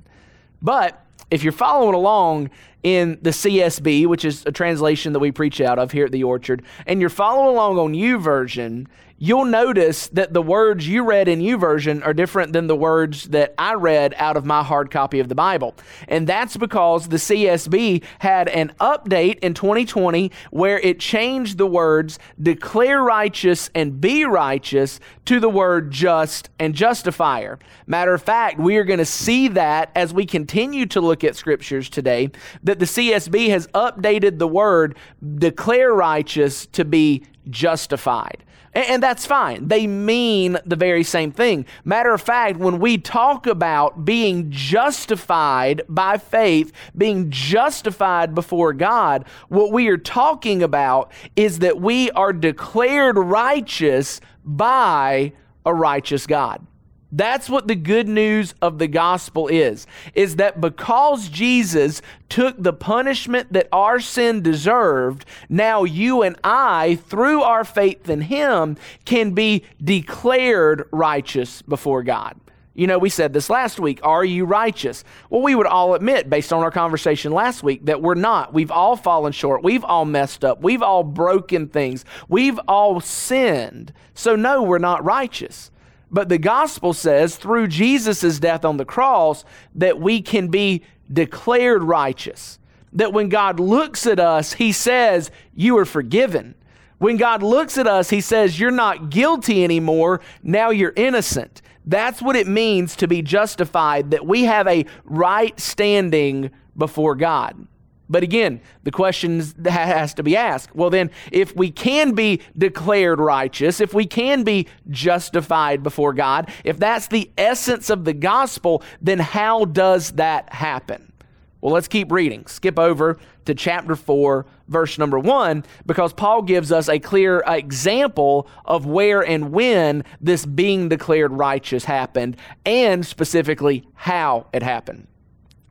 But 0.59 1.05
if 1.29 1.43
you're 1.43 1.53
following 1.53 1.93
along 1.93 2.49
in 2.83 3.17
the 3.21 3.31
CSB, 3.31 4.07
which 4.07 4.23
is 4.25 4.45
a 4.45 4.51
translation 4.51 5.13
that 5.13 5.19
we 5.19 5.31
preach 5.31 5.61
out 5.61 5.79
of 5.79 5.91
here 5.91 6.05
at 6.05 6.11
the 6.11 6.23
Orchard, 6.23 6.63
and 6.85 7.01
you're 7.01 7.09
following 7.09 7.55
along 7.55 7.77
on 7.79 7.93
U 7.93 8.17
YouVersion, 8.17 8.87
you'll 9.19 9.45
notice 9.45 10.07
that 10.09 10.33
the 10.33 10.41
words 10.41 10.87
you 10.87 11.03
read 11.03 11.27
in 11.27 11.41
U 11.41 11.57
YouVersion 11.57 12.05
are 12.05 12.13
different 12.13 12.53
than 12.53 12.67
the 12.67 12.75
words 12.75 13.29
that 13.29 13.53
I 13.57 13.73
read 13.73 14.13
out 14.17 14.37
of 14.37 14.45
my 14.45 14.63
hard 14.63 14.91
copy 14.91 15.19
of 15.19 15.27
the 15.27 15.35
Bible. 15.35 15.75
And 16.07 16.27
that's 16.27 16.55
because 16.55 17.07
the 17.07 17.17
CSB 17.17 18.03
had 18.19 18.47
an 18.49 18.73
update 18.79 19.39
in 19.39 19.53
2020 19.53 20.31
where 20.51 20.79
it 20.79 20.99
changed 20.99 21.57
the 21.57 21.65
words 21.65 22.19
declare 22.41 23.01
righteous 23.01 23.69
and 23.73 23.99
be 23.99 24.23
righteous 24.23 24.99
to 25.25 25.39
the 25.39 25.49
word 25.49 25.91
just 25.91 26.49
and 26.59 26.75
justifier. 26.75 27.57
Matter 27.87 28.13
of 28.13 28.21
fact, 28.21 28.59
we 28.59 28.77
are 28.77 28.83
going 28.83 28.99
to 28.99 29.05
see 29.05 29.47
that 29.49 29.91
as 29.95 30.13
we 30.13 30.25
continue 30.25 30.85
to 30.87 31.01
look 31.01 31.23
at 31.23 31.35
scriptures 31.35 31.89
today, 31.89 32.29
that 32.67 32.79
the 32.79 32.85
CSB 32.85 33.49
has 33.49 33.67
updated 33.67 34.39
the 34.39 34.47
word 34.47 34.97
declare 35.37 35.93
righteous 35.93 36.65
to 36.67 36.85
be 36.85 37.23
justified. 37.49 38.43
And 38.73 39.01
that's 39.01 39.25
fine. 39.25 39.69
They 39.69 39.87
mean 39.87 40.59
the 40.63 40.75
very 40.75 41.03
same 41.03 41.31
thing. 41.31 41.65
Matter 41.83 42.13
of 42.13 42.21
fact, 42.21 42.59
when 42.59 42.79
we 42.79 42.99
talk 42.99 43.47
about 43.47 44.05
being 44.05 44.51
justified 44.51 45.81
by 45.89 46.19
faith, 46.19 46.71
being 46.95 47.31
justified 47.31 48.35
before 48.35 48.73
God, 48.73 49.25
what 49.47 49.71
we 49.71 49.87
are 49.87 49.97
talking 49.97 50.61
about 50.61 51.11
is 51.35 51.59
that 51.59 51.81
we 51.81 52.11
are 52.11 52.31
declared 52.33 53.17
righteous 53.17 54.21
by 54.45 55.33
a 55.65 55.73
righteous 55.73 56.27
God. 56.27 56.63
That's 57.11 57.49
what 57.49 57.67
the 57.67 57.75
good 57.75 58.07
news 58.07 58.53
of 58.61 58.79
the 58.79 58.87
gospel 58.87 59.47
is 59.47 59.87
is 60.13 60.35
that 60.35 60.59
because 60.59 61.29
Jesus 61.29 62.01
took 62.27 62.61
the 62.61 62.73
punishment 62.73 63.53
that 63.53 63.69
our 63.71 63.99
sin 63.99 64.41
deserved, 64.41 65.25
now 65.47 65.85
you 65.85 66.21
and 66.21 66.35
I 66.43 66.99
through 67.07 67.43
our 67.43 67.63
faith 67.63 68.09
in 68.09 68.21
him 68.21 68.75
can 69.05 69.31
be 69.31 69.63
declared 69.81 70.83
righteous 70.91 71.61
before 71.61 72.03
God. 72.03 72.37
You 72.73 72.85
know, 72.85 72.99
we 72.99 73.09
said 73.09 73.33
this 73.33 73.49
last 73.49 73.79
week. 73.79 73.99
Are 74.03 74.23
you 74.23 74.45
righteous? 74.45 75.03
Well, 75.31 75.41
we 75.41 75.55
would 75.55 75.65
all 75.65 75.95
admit, 75.95 76.29
based 76.29 76.53
on 76.53 76.61
our 76.61 76.69
conversation 76.69 77.31
last 77.31 77.63
week, 77.63 77.85
that 77.85 78.03
we're 78.03 78.13
not. 78.13 78.53
We've 78.53 78.69
all 78.69 78.95
fallen 78.95 79.31
short. 79.31 79.63
We've 79.63 79.83
all 79.83 80.05
messed 80.05 80.45
up. 80.45 80.61
We've 80.61 80.83
all 80.83 81.03
broken 81.03 81.69
things. 81.69 82.05
We've 82.29 82.59
all 82.67 82.99
sinned. 82.99 83.93
So, 84.13 84.35
no, 84.35 84.61
we're 84.61 84.77
not 84.77 85.03
righteous. 85.03 85.71
But 86.09 86.29
the 86.29 86.37
gospel 86.37 86.93
says 86.93 87.35
through 87.35 87.67
Jesus' 87.67 88.39
death 88.39 88.63
on 88.63 88.77
the 88.77 88.85
cross 88.85 89.43
that 89.75 89.99
we 89.99 90.21
can 90.21 90.47
be 90.47 90.83
declared 91.11 91.83
righteous. 91.83 92.59
That 92.93 93.13
when 93.13 93.29
God 93.29 93.59
looks 93.59 94.07
at 94.07 94.19
us, 94.19 94.53
he 94.53 94.71
says, 94.71 95.29
You 95.53 95.77
are 95.77 95.85
forgiven. 95.85 96.55
When 96.99 97.17
God 97.17 97.43
looks 97.43 97.77
at 97.77 97.85
us, 97.87 98.09
he 98.09 98.21
says, 98.21 98.59
You're 98.59 98.71
not 98.71 99.09
guilty 99.09 99.63
anymore. 99.63 100.21
Now 100.41 100.69
you're 100.69 100.93
innocent. 100.95 101.61
That's 101.85 102.21
what 102.21 102.35
it 102.35 102.47
means 102.47 102.95
to 102.97 103.07
be 103.07 103.21
justified, 103.21 104.11
that 104.11 104.25
we 104.25 104.43
have 104.43 104.67
a 104.67 104.85
right 105.05 105.57
standing 105.59 106.51
before 106.75 107.15
God. 107.15 107.67
But 108.09 108.23
again, 108.23 108.61
the 108.83 108.91
question 108.91 109.43
has 109.65 110.13
to 110.13 110.23
be 110.23 110.37
asked. 110.37 110.73
Well, 110.75 110.89
then, 110.89 111.11
if 111.31 111.55
we 111.55 111.71
can 111.71 112.13
be 112.13 112.41
declared 112.57 113.19
righteous, 113.19 113.81
if 113.81 113.93
we 113.93 114.05
can 114.05 114.43
be 114.43 114.67
justified 114.89 115.83
before 115.83 116.13
God, 116.13 116.49
if 116.63 116.79
that's 116.79 117.07
the 117.07 117.29
essence 117.37 117.89
of 117.89 118.05
the 118.05 118.13
gospel, 118.13 118.81
then 119.01 119.19
how 119.19 119.65
does 119.65 120.11
that 120.11 120.53
happen? 120.53 121.11
Well, 121.59 121.73
let's 121.73 121.87
keep 121.87 122.11
reading. 122.11 122.45
Skip 122.45 122.79
over 122.79 123.17
to 123.45 123.55
chapter 123.55 123.95
4, 123.95 124.45
verse 124.67 124.97
number 124.97 125.19
1, 125.19 125.65
because 125.85 126.13
Paul 126.13 126.43
gives 126.43 126.71
us 126.71 126.87
a 126.87 126.99
clear 126.99 127.43
example 127.45 128.47
of 128.63 128.85
where 128.85 129.21
and 129.21 129.51
when 129.51 130.03
this 130.21 130.45
being 130.45 130.87
declared 130.87 131.33
righteous 131.33 131.83
happened, 131.83 132.37
and 132.65 133.05
specifically 133.05 133.87
how 133.95 134.47
it 134.53 134.63
happened. 134.63 135.07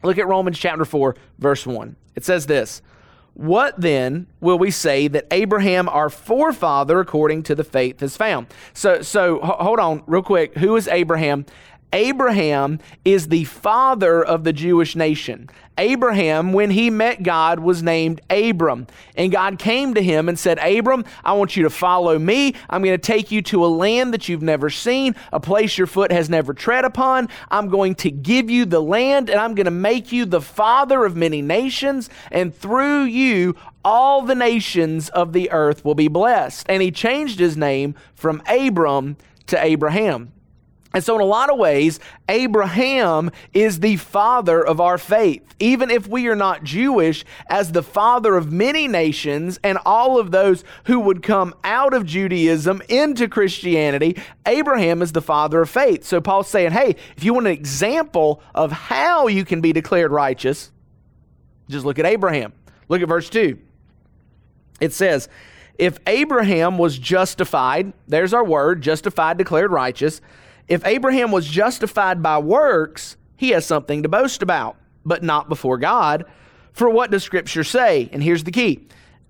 Look 0.03 0.19
at 0.19 0.27
Romans 0.27 0.59
chapter 0.59 0.85
4, 0.85 1.17
verse 1.39 1.67
1. 1.67 1.97
It 2.17 2.25
says 2.25 2.47
this 2.47 2.83
What 3.35 3.81
then 3.81 4.27
will 4.41 4.59
we 4.59 4.71
say 4.71 5.07
that 5.09 5.27
Abraham, 5.31 5.89
our 5.89 6.11
forefather, 6.11 6.99
according 6.99 7.45
to 7.45 7.55
the 7.55 7.65
faith, 7.65 8.01
has 8.01 8.17
found? 8.17 8.49
So, 8.73 9.03
so 9.03 9.39
hold 9.41 9.79
on 9.79 10.03
real 10.07 10.23
quick. 10.23 10.57
Who 10.57 10.75
is 10.77 10.89
Abraham? 10.89 11.47
Abraham 11.93 12.81
is 13.05 13.29
the 13.29 13.45
father 13.45 14.23
of 14.23 14.45
the 14.45 14.53
Jewish 14.53 14.97
nation. 14.97 15.49
Abraham, 15.79 16.53
when 16.53 16.71
he 16.71 16.91
met 16.91 17.23
God, 17.23 17.61
was 17.61 17.83
named 17.83 18.21
Abram. 18.31 18.87
And 19.15 19.31
God 19.31 19.59
came 19.59 19.95
to 19.95 20.03
him 20.03 20.29
and 20.29 20.39
said, 20.39 20.59
Abram, 20.59 21.05
I 21.25 21.35
want 21.35 21.57
you 21.57 21.63
to 21.65 21.71
follow 21.71 22.19
me. 22.19 22.55
I'm 22.71 22.83
going 22.83 22.99
to 22.99 23.07
take 23.07 23.31
you 23.31 23.43
to 23.43 23.65
a 23.65 23.69
land 23.69 24.15
that 24.15 24.29
you've 24.29 24.43
never 24.43 24.71
seen, 24.71 25.15
a 25.33 25.41
place 25.41 25.77
your 25.77 25.87
foot 25.87 26.11
has 26.13 26.31
never 26.31 26.55
tread 26.55 26.85
upon. 26.85 27.29
I'm 27.51 27.69
going 27.69 27.95
to 27.97 28.11
give 28.11 28.51
you 28.51 28.65
the 28.65 28.81
land, 28.81 29.29
and 29.29 29.39
I'm 29.39 29.55
going 29.55 29.67
to 29.67 29.71
make 29.71 30.13
you 30.13 30.25
the 30.25 30.41
father 30.41 31.05
of 31.05 31.15
many 31.15 31.43
nations. 31.43 32.09
And 32.31 32.55
through 32.55 33.05
you, 33.05 33.55
all 33.85 34.23
the 34.23 34.35
nations 34.35 35.09
of 35.11 35.33
the 35.33 35.51
earth 35.51 35.85
will 35.85 35.95
be 35.95 36.09
blessed. 36.09 36.67
And 36.69 36.83
he 36.83 36.91
changed 36.91 37.39
his 37.39 37.57
name 37.57 37.95
from 38.15 38.43
Abram 38.49 39.17
to 39.47 39.63
Abraham. 39.63 40.33
And 40.97 41.05
so, 41.05 41.15
in 41.15 41.21
a 41.21 41.27
lot 41.27 41.51
of 41.51 41.59
ways, 41.59 42.01
Abraham 42.27 43.31
is 43.53 43.81
the 43.81 43.97
father 43.97 44.67
of 44.67 44.81
our 44.81 44.97
faith. 44.97 45.43
Even 45.61 45.91
if 45.91 46.09
we 46.09 46.27
are 46.29 46.35
not 46.35 46.65
Jewish, 46.65 47.23
as 47.49 47.73
the 47.73 47.83
father 47.83 48.35
of 48.35 48.51
many 48.51 48.89
nations 48.89 49.61
and 49.63 49.77
all 49.85 50.19
of 50.19 50.31
those 50.31 50.65
who 50.85 51.01
would 51.01 51.23
come 51.23 51.55
out 51.65 51.93
of 51.93 52.07
Judaism 52.07 52.81
into 52.89 53.29
Christianity, 53.29 54.17
Abraham 54.47 55.03
is 55.03 55.13
the 55.13 55.21
father 55.21 55.61
of 55.61 55.69
faith. 55.69 56.03
So, 56.03 56.23
Paul's 56.23 56.49
saying, 56.49 56.71
hey, 56.71 56.97
if 57.15 57.23
you 57.23 57.35
want 57.35 57.47
an 57.47 57.53
example 57.53 58.41
of 58.55 58.73
how 58.73 59.27
you 59.27 59.45
can 59.45 59.61
be 59.61 59.75
declared 59.75 60.13
righteous, 60.13 60.73
just 61.69 61.85
look 61.85 61.99
at 61.99 62.07
Abraham. 62.07 62.55
Look 62.89 63.03
at 63.03 63.09
verse 63.09 63.29
2. 63.29 63.59
It 64.81 64.95
says, 64.95 65.29
If 65.79 65.99
Abraham 66.07 66.79
was 66.79 66.99
justified, 66.99 67.93
there's 68.09 68.33
our 68.33 68.43
word, 68.43 68.81
justified, 68.81 69.37
declared 69.37 69.73
righteous 69.73 70.23
if 70.69 70.85
Abraham 70.85 71.31
was 71.31 71.47
justified 71.47 72.23
by 72.23 72.39
works, 72.39 73.17
he 73.37 73.51
has 73.51 73.65
something 73.65 74.03
to 74.03 74.09
boast 74.09 74.43
about, 74.43 74.77
but 75.05 75.23
not 75.23 75.49
before 75.49 75.79
God. 75.79 76.25
For 76.73 76.91
what 76.91 77.11
does 77.11 77.23
Scripture 77.23 77.65
say? 77.65 78.09
And 78.13 78.23
here's 78.23 78.45
the 78.45 78.51
key 78.51 78.87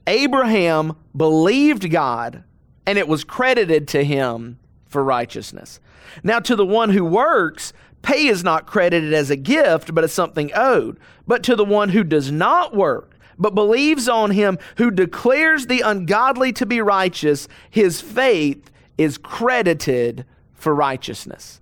Abraham 0.07 0.97
believed 1.17 1.91
God, 1.91 2.45
and 2.87 2.99
it 2.99 3.09
was 3.09 3.25
credited 3.25 3.89
to 3.89 4.05
him 4.05 4.59
for 4.87 5.03
righteousness. 5.03 5.81
Now, 6.23 6.39
to 6.41 6.57
the 6.57 6.65
one 6.65 6.91
who 6.91 7.05
works, 7.05 7.73
pay 8.03 8.29
is 8.29 8.45
not 8.45 8.67
credited 8.67 9.13
as 9.13 9.31
a 9.31 9.37
gift, 9.37 9.95
but 9.95 10.05
as 10.05 10.13
something 10.13 10.51
owed. 10.55 10.99
But 11.27 11.43
to 11.45 11.57
the 11.57 11.65
one 11.65 11.91
who 11.91 12.05
does 12.05 12.31
not 12.31 12.75
work, 12.75 13.17
but 13.39 13.55
believes 13.55 14.09
on 14.09 14.31
him 14.31 14.59
who 14.77 14.91
declares 14.91 15.67
the 15.67 15.81
ungodly 15.83 16.53
to 16.55 16.65
be 16.65 16.81
righteous, 16.81 17.49
his 17.69 18.01
faith 18.01 18.71
is 18.97 19.19
credited 19.19 20.25
for 20.57 20.75
righteousness. 20.75 21.61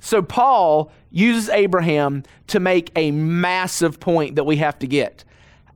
So 0.00 0.20
Paul 0.20 0.90
uses 1.10 1.48
Abraham 1.48 2.24
to 2.48 2.58
make 2.58 2.90
a 2.96 3.12
massive 3.12 4.00
point 4.00 4.34
that 4.34 4.44
we 4.44 4.56
have 4.56 4.78
to 4.80 4.86
get. 4.86 5.24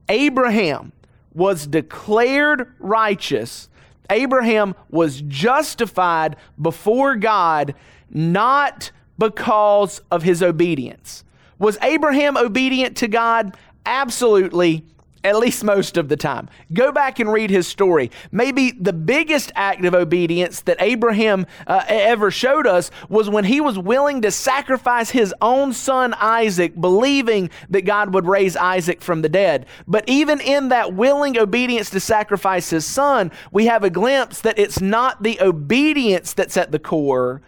Abraham 0.09 0.91
was 1.33 1.65
declared 1.67 2.73
righteous. 2.79 3.69
Abraham 4.09 4.75
was 4.89 5.21
justified 5.21 6.35
before 6.61 7.15
God 7.15 7.73
not 8.09 8.91
because 9.17 10.01
of 10.11 10.23
his 10.23 10.43
obedience. 10.43 11.23
Was 11.59 11.77
Abraham 11.81 12.37
obedient 12.37 12.97
to 12.97 13.07
God? 13.07 13.55
Absolutely 13.85 14.85
at 15.27 15.37
least 15.37 15.63
most 15.63 15.97
of 15.97 16.09
the 16.09 16.17
time. 16.17 16.49
Go 16.73 16.91
back 16.91 17.19
and 17.19 17.31
read 17.31 17.49
his 17.49 17.67
story. 17.67 18.11
Maybe 18.31 18.71
the 18.71 18.93
biggest 18.93 19.51
act 19.55 19.83
of 19.85 19.93
obedience 19.93 20.61
that 20.61 20.77
Abraham 20.79 21.45
uh, 21.65 21.83
ever 21.87 22.31
showed 22.31 22.65
us 22.65 22.91
was 23.09 23.29
when 23.29 23.45
he 23.45 23.61
was 23.61 23.77
willing 23.77 24.21
to 24.21 24.31
sacrifice 24.31 25.09
his 25.09 25.33
own 25.41 25.73
son 25.73 26.13
Isaac, 26.15 26.79
believing 26.79 27.49
that 27.69 27.81
God 27.81 28.13
would 28.13 28.25
raise 28.25 28.55
Isaac 28.55 29.01
from 29.01 29.21
the 29.21 29.29
dead. 29.29 29.65
But 29.87 30.03
even 30.07 30.39
in 30.41 30.69
that 30.69 30.93
willing 30.93 31.37
obedience 31.37 31.89
to 31.91 31.99
sacrifice 31.99 32.69
his 32.69 32.85
son, 32.85 33.31
we 33.51 33.65
have 33.65 33.83
a 33.83 33.89
glimpse 33.89 34.41
that 34.41 34.57
it's 34.57 34.81
not 34.81 35.23
the 35.23 35.39
obedience 35.41 36.33
that's 36.33 36.57
at 36.57 36.71
the 36.71 36.79
core, 36.79 37.41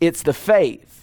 it's 0.00 0.22
the 0.22 0.32
faith. 0.32 0.97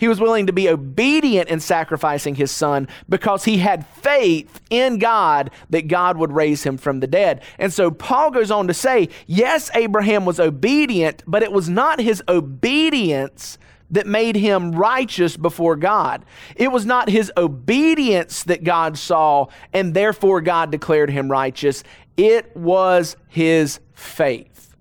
He 0.00 0.08
was 0.08 0.18
willing 0.18 0.46
to 0.46 0.52
be 0.54 0.66
obedient 0.66 1.50
in 1.50 1.60
sacrificing 1.60 2.34
his 2.34 2.50
son 2.50 2.88
because 3.06 3.44
he 3.44 3.58
had 3.58 3.86
faith 3.86 4.58
in 4.70 4.98
God 4.98 5.50
that 5.68 5.88
God 5.88 6.16
would 6.16 6.32
raise 6.32 6.62
him 6.62 6.78
from 6.78 7.00
the 7.00 7.06
dead. 7.06 7.42
And 7.58 7.70
so 7.70 7.90
Paul 7.90 8.30
goes 8.30 8.50
on 8.50 8.66
to 8.68 8.72
say, 8.72 9.10
yes, 9.26 9.70
Abraham 9.74 10.24
was 10.24 10.40
obedient, 10.40 11.22
but 11.26 11.42
it 11.42 11.52
was 11.52 11.68
not 11.68 12.00
his 12.00 12.22
obedience 12.30 13.58
that 13.90 14.06
made 14.06 14.36
him 14.36 14.72
righteous 14.72 15.36
before 15.36 15.76
God. 15.76 16.24
It 16.56 16.72
was 16.72 16.86
not 16.86 17.10
his 17.10 17.30
obedience 17.36 18.44
that 18.44 18.64
God 18.64 18.96
saw 18.96 19.48
and 19.74 19.92
therefore 19.92 20.40
God 20.40 20.72
declared 20.72 21.10
him 21.10 21.30
righteous. 21.30 21.84
It 22.16 22.56
was 22.56 23.18
his 23.28 23.80
faith. 23.92 24.74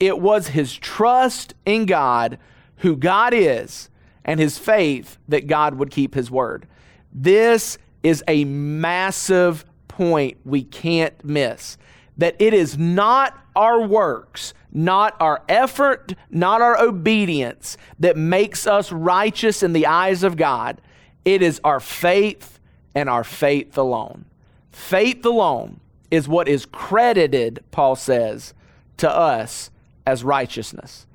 It 0.00 0.18
was 0.18 0.48
his 0.48 0.74
trust 0.74 1.54
in 1.64 1.86
God, 1.86 2.36
who 2.78 2.96
God 2.96 3.32
is 3.32 3.90
and 4.24 4.40
his 4.40 4.58
faith 4.58 5.18
that 5.28 5.46
God 5.46 5.74
would 5.74 5.90
keep 5.90 6.14
his 6.14 6.30
word. 6.30 6.66
This 7.12 7.78
is 8.02 8.22
a 8.28 8.44
massive 8.44 9.64
point 9.88 10.38
we 10.44 10.62
can't 10.62 11.24
miss. 11.24 11.76
That 12.16 12.36
it 12.38 12.54
is 12.54 12.78
not 12.78 13.38
our 13.56 13.80
works, 13.86 14.54
not 14.72 15.16
our 15.20 15.42
effort, 15.48 16.14
not 16.30 16.60
our 16.60 16.80
obedience 16.80 17.76
that 17.98 18.16
makes 18.16 18.66
us 18.66 18.92
righteous 18.92 19.62
in 19.62 19.72
the 19.72 19.86
eyes 19.86 20.22
of 20.22 20.36
God. 20.36 20.80
It 21.24 21.42
is 21.42 21.60
our 21.64 21.80
faith 21.80 22.58
and 22.94 23.08
our 23.08 23.24
faith 23.24 23.76
alone. 23.76 24.26
Faith 24.70 25.24
alone 25.24 25.80
is 26.10 26.28
what 26.28 26.48
is 26.48 26.66
credited, 26.66 27.62
Paul 27.70 27.96
says, 27.96 28.54
to 28.98 29.10
us 29.10 29.70
as 30.06 30.24
righteousness. 30.24 31.06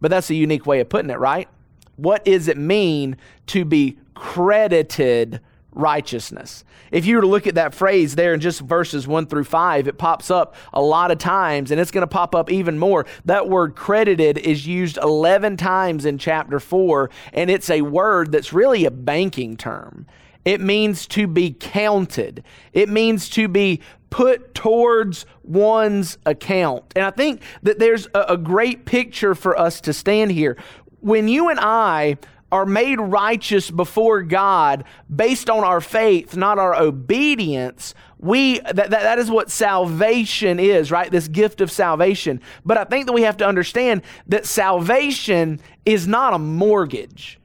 But 0.00 0.10
that's 0.10 0.30
a 0.30 0.34
unique 0.34 0.66
way 0.66 0.80
of 0.80 0.88
putting 0.88 1.10
it, 1.10 1.18
right? 1.18 1.48
What 1.96 2.24
does 2.24 2.48
it 2.48 2.56
mean 2.56 3.16
to 3.46 3.64
be 3.64 3.98
credited 4.14 5.40
righteousness? 5.72 6.64
If 6.90 7.06
you 7.06 7.16
were 7.16 7.22
to 7.22 7.28
look 7.28 7.46
at 7.46 7.56
that 7.56 7.74
phrase 7.74 8.14
there 8.14 8.34
in 8.34 8.40
just 8.40 8.60
verses 8.60 9.06
one 9.06 9.26
through 9.26 9.44
five, 9.44 9.88
it 9.88 9.98
pops 9.98 10.30
up 10.30 10.54
a 10.72 10.80
lot 10.80 11.10
of 11.10 11.18
times 11.18 11.70
and 11.70 11.80
it's 11.80 11.90
going 11.90 12.02
to 12.02 12.06
pop 12.06 12.34
up 12.34 12.50
even 12.50 12.78
more. 12.78 13.06
That 13.24 13.48
word 13.48 13.74
credited 13.74 14.38
is 14.38 14.66
used 14.66 14.96
11 14.98 15.56
times 15.56 16.04
in 16.04 16.18
chapter 16.18 16.60
four, 16.60 17.10
and 17.32 17.50
it's 17.50 17.70
a 17.70 17.82
word 17.82 18.30
that's 18.30 18.52
really 18.52 18.84
a 18.84 18.90
banking 18.90 19.56
term. 19.56 20.06
It 20.44 20.60
means 20.60 21.06
to 21.08 21.26
be 21.26 21.56
counted. 21.58 22.44
It 22.72 22.88
means 22.88 23.28
to 23.30 23.48
be 23.48 23.80
put 24.14 24.54
towards 24.54 25.26
one's 25.42 26.18
account. 26.24 26.84
And 26.94 27.04
I 27.04 27.10
think 27.10 27.42
that 27.64 27.80
there's 27.80 28.06
a, 28.14 28.26
a, 28.28 28.36
great 28.36 28.84
picture 28.84 29.34
for 29.34 29.58
us 29.58 29.80
to 29.80 29.92
stand 29.92 30.30
here 30.30 30.56
when 31.04 31.28
you 31.28 31.50
and 31.50 31.60
I 31.60 32.16
are 32.50 32.64
made 32.64 32.98
righteous 32.98 33.70
before 33.70 34.22
God 34.22 34.84
based 35.14 35.50
on 35.50 35.62
our 35.64 35.82
faith, 35.82 36.34
not 36.34 36.58
our 36.58 36.74
obedience, 36.74 37.94
we 38.18 38.60
that, 38.60 38.76
that, 38.76 38.90
that 38.90 39.18
is 39.18 39.30
what 39.30 39.50
salvation 39.50 40.58
is, 40.58 40.90
right? 40.90 41.10
This 41.10 41.28
gift 41.28 41.60
of 41.60 41.70
salvation. 41.70 42.40
But 42.64 42.78
I 42.78 42.84
think 42.84 43.04
that 43.04 43.12
we 43.12 43.22
have 43.22 43.36
to 43.38 43.46
understand 43.46 44.00
that 44.28 44.46
salvation 44.46 45.60
is 45.84 46.08
not 46.08 46.32
a 46.32 46.38
mortgage. 46.38 47.38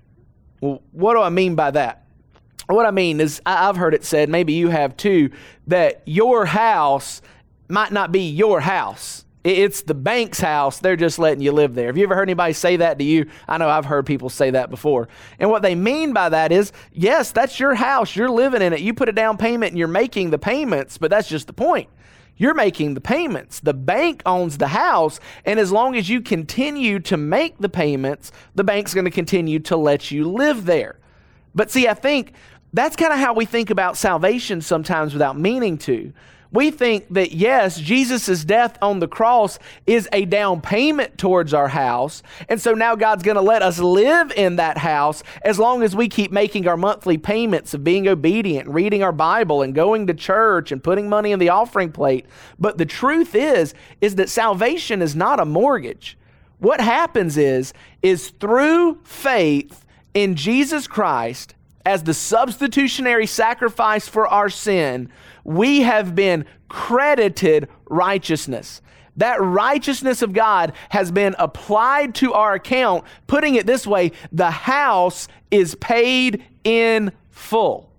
Well, 0.62 0.82
what 0.94 1.16
do 1.16 1.22
I 1.22 1.30
mean 1.30 1.56
by 1.56 1.72
that? 1.72 2.06
What 2.68 2.86
I 2.86 2.92
mean 2.92 3.20
is, 3.20 3.42
I've 3.46 3.76
heard 3.76 3.94
it 3.94 4.06
said, 4.06 4.30
maybe 4.30 4.54
you 4.54 4.70
have 4.70 4.96
too, 4.96 5.32
that 5.68 6.02
your 6.06 6.46
house 6.46 7.22
might 7.68 7.92
not 7.92 8.14
be 8.14 8.30
your 8.30 8.62
house 8.62 9.26
it's 9.44 9.84
the 9.84 9.94
bank's 9.94 10.40
house. 10.40 10.80
They're 10.80 10.98
just 10.98 11.18
letting 11.18 11.42
you 11.42 11.52
live 11.52 11.74
there. 11.74 11.88
Have 11.88 11.98
you 11.98 12.04
ever 12.04 12.16
heard 12.16 12.24
anybody 12.24 12.54
say 12.54 12.78
that 12.78 13.00
to 13.00 13.06
you? 13.06 13.30
I 13.48 13.58
know 13.58 13.70
I've 13.70 13.86
heard 13.86 14.06
people 14.06 14.30
say 14.30 14.52
that 14.52 14.70
before. 14.70 15.08
And 15.40 15.50
what 15.50 15.62
they 15.62 15.76
mean 15.76 16.12
by 16.12 16.30
that 16.30 16.52
is, 16.52 16.74
yes, 16.92 17.32
that's 17.32 17.60
your 17.60 17.74
house. 17.74 18.16
You're 18.16 18.30
living 18.30 18.62
in 18.62 18.74
it. 18.74 18.82
You 18.82 18.94
put 18.94 19.08
a 19.08 19.14
down 19.14 19.38
payment 19.38 19.72
and 19.72 19.80
you're 19.80 19.88
making 19.88 20.32
the 20.32 20.40
payments, 20.40 20.98
but 20.98 21.10
that's 21.10 21.30
just 21.30 21.48
the 21.48 21.54
point. 21.54 21.90
You're 22.36 22.54
making 22.54 22.94
the 22.94 23.02
payments. 23.02 23.60
The 23.60 23.74
bank 23.74 24.22
owns 24.26 24.58
the 24.58 24.70
house. 24.70 25.20
And 25.46 25.60
as 25.60 25.72
long 25.72 25.96
as 25.96 26.10
you 26.10 26.22
continue 26.22 27.00
to 27.02 27.18
make 27.18 27.58
the 27.60 27.70
payments, 27.70 28.32
the 28.56 28.64
bank's 28.64 28.94
going 28.94 29.06
to 29.06 29.12
continue 29.12 29.60
to 29.60 29.78
let 29.78 30.12
you 30.12 30.30
live 30.30 30.66
there. 30.66 31.00
But 31.56 31.72
see, 31.72 31.88
I 31.88 31.94
think 31.94 32.34
that's 32.72 32.96
kind 32.96 33.12
of 33.12 33.20
how 33.20 33.34
we 33.34 33.46
think 33.46 33.70
about 33.70 33.98
salvation 33.98 34.62
sometimes 34.62 35.14
without 35.14 35.38
meaning 35.38 35.78
to 35.80 36.14
we 36.52 36.72
think 36.72 37.06
that 37.14 37.32
yes, 37.32 37.80
Jesus' 37.80 38.44
death 38.44 38.78
on 38.82 39.00
the 39.00 39.08
cross 39.08 39.60
is 39.86 40.10
a 40.12 40.26
down 40.26 40.62
payment 40.62 41.18
towards 41.18 41.54
our 41.54 41.68
house. 41.68 42.24
And 42.48 42.60
so 42.60 42.74
now 42.74 42.96
God's 42.96 43.22
going 43.22 43.36
to 43.36 43.42
let 43.42 43.62
us 43.62 43.78
live 43.78 44.32
in 44.32 44.56
that 44.56 44.80
house 44.80 45.22
as 45.44 45.60
long 45.60 45.84
as 45.84 45.96
we 45.96 46.10
keep 46.10 46.32
making 46.32 46.68
our 46.68 46.78
monthly 46.78 47.20
payments 47.20 47.76
of 47.76 47.84
being 47.84 48.08
obedient, 48.08 48.68
reading 48.68 49.04
our 49.04 49.12
Bible, 49.12 49.62
and 49.62 49.76
going 49.76 50.08
to 50.08 50.14
church 50.16 50.72
and 50.72 50.84
putting 50.84 51.08
money 51.08 51.32
in 51.32 51.40
the 51.40 51.50
offering 51.50 51.92
plate. 51.92 52.26
But 52.58 52.80
the 52.80 52.86
truth 52.86 53.36
is, 53.36 53.76
is 54.02 54.16
that 54.16 54.30
salvation 54.30 55.04
is 55.04 55.16
not 55.16 55.40
a 55.40 55.46
mortgage. 55.46 56.18
What 56.58 56.82
happens 56.82 57.38
is, 57.38 57.74
is 58.02 58.30
through 58.30 59.00
faith 59.04 59.86
in 60.16 60.36
Jesus 60.36 60.88
Christ 60.88 61.54
as 61.86 62.04
the 62.04 62.14
substitutionary 62.14 63.26
sacrifice 63.26 64.08
for 64.08 64.28
our 64.28 64.50
sin, 64.50 65.10
we 65.50 65.82
have 65.82 66.14
been 66.14 66.46
credited 66.68 67.68
righteousness. 67.90 68.84
That 69.18 69.42
righteousness 69.42 70.22
of 70.22 70.32
God 70.32 70.74
has 70.90 71.12
been 71.12 71.36
applied 71.40 72.14
to 72.16 72.34
our 72.34 72.54
account. 72.54 73.04
Putting 73.26 73.56
it 73.56 73.66
this 73.66 73.88
way, 73.88 74.12
the 74.32 74.52
house 74.52 75.28
is 75.50 75.74
paid 75.74 76.46
in 76.64 77.12
full. 77.32 77.90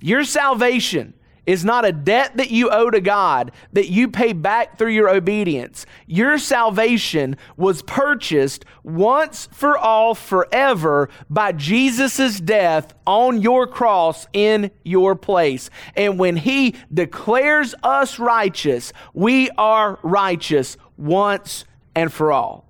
Your 0.00 0.24
salvation 0.24 1.12
is 1.44 1.64
not 1.64 1.84
a 1.84 1.92
debt 1.92 2.36
that 2.36 2.50
you 2.50 2.70
owe 2.70 2.90
to 2.90 3.00
God 3.00 3.50
that 3.72 3.88
you 3.88 4.08
pay 4.08 4.32
back 4.32 4.78
through 4.78 4.92
your 4.92 5.08
obedience. 5.08 5.84
Your 6.06 6.38
salvation 6.38 7.36
was 7.56 7.82
purchased 7.82 8.64
once 8.84 9.48
for 9.52 9.76
all 9.76 10.14
forever 10.14 11.08
by 11.28 11.52
Jesus' 11.52 12.38
death 12.38 12.94
on 13.06 13.42
your 13.42 13.66
cross 13.66 14.26
in 14.32 14.70
your 14.84 15.16
place. 15.16 15.68
And 15.96 16.18
when 16.18 16.36
he 16.36 16.76
declares 16.92 17.74
us 17.82 18.18
righteous, 18.18 18.92
we 19.12 19.50
are 19.50 19.98
righteous 20.02 20.76
once 20.96 21.64
and 21.94 22.12
for 22.12 22.32
all. 22.32 22.68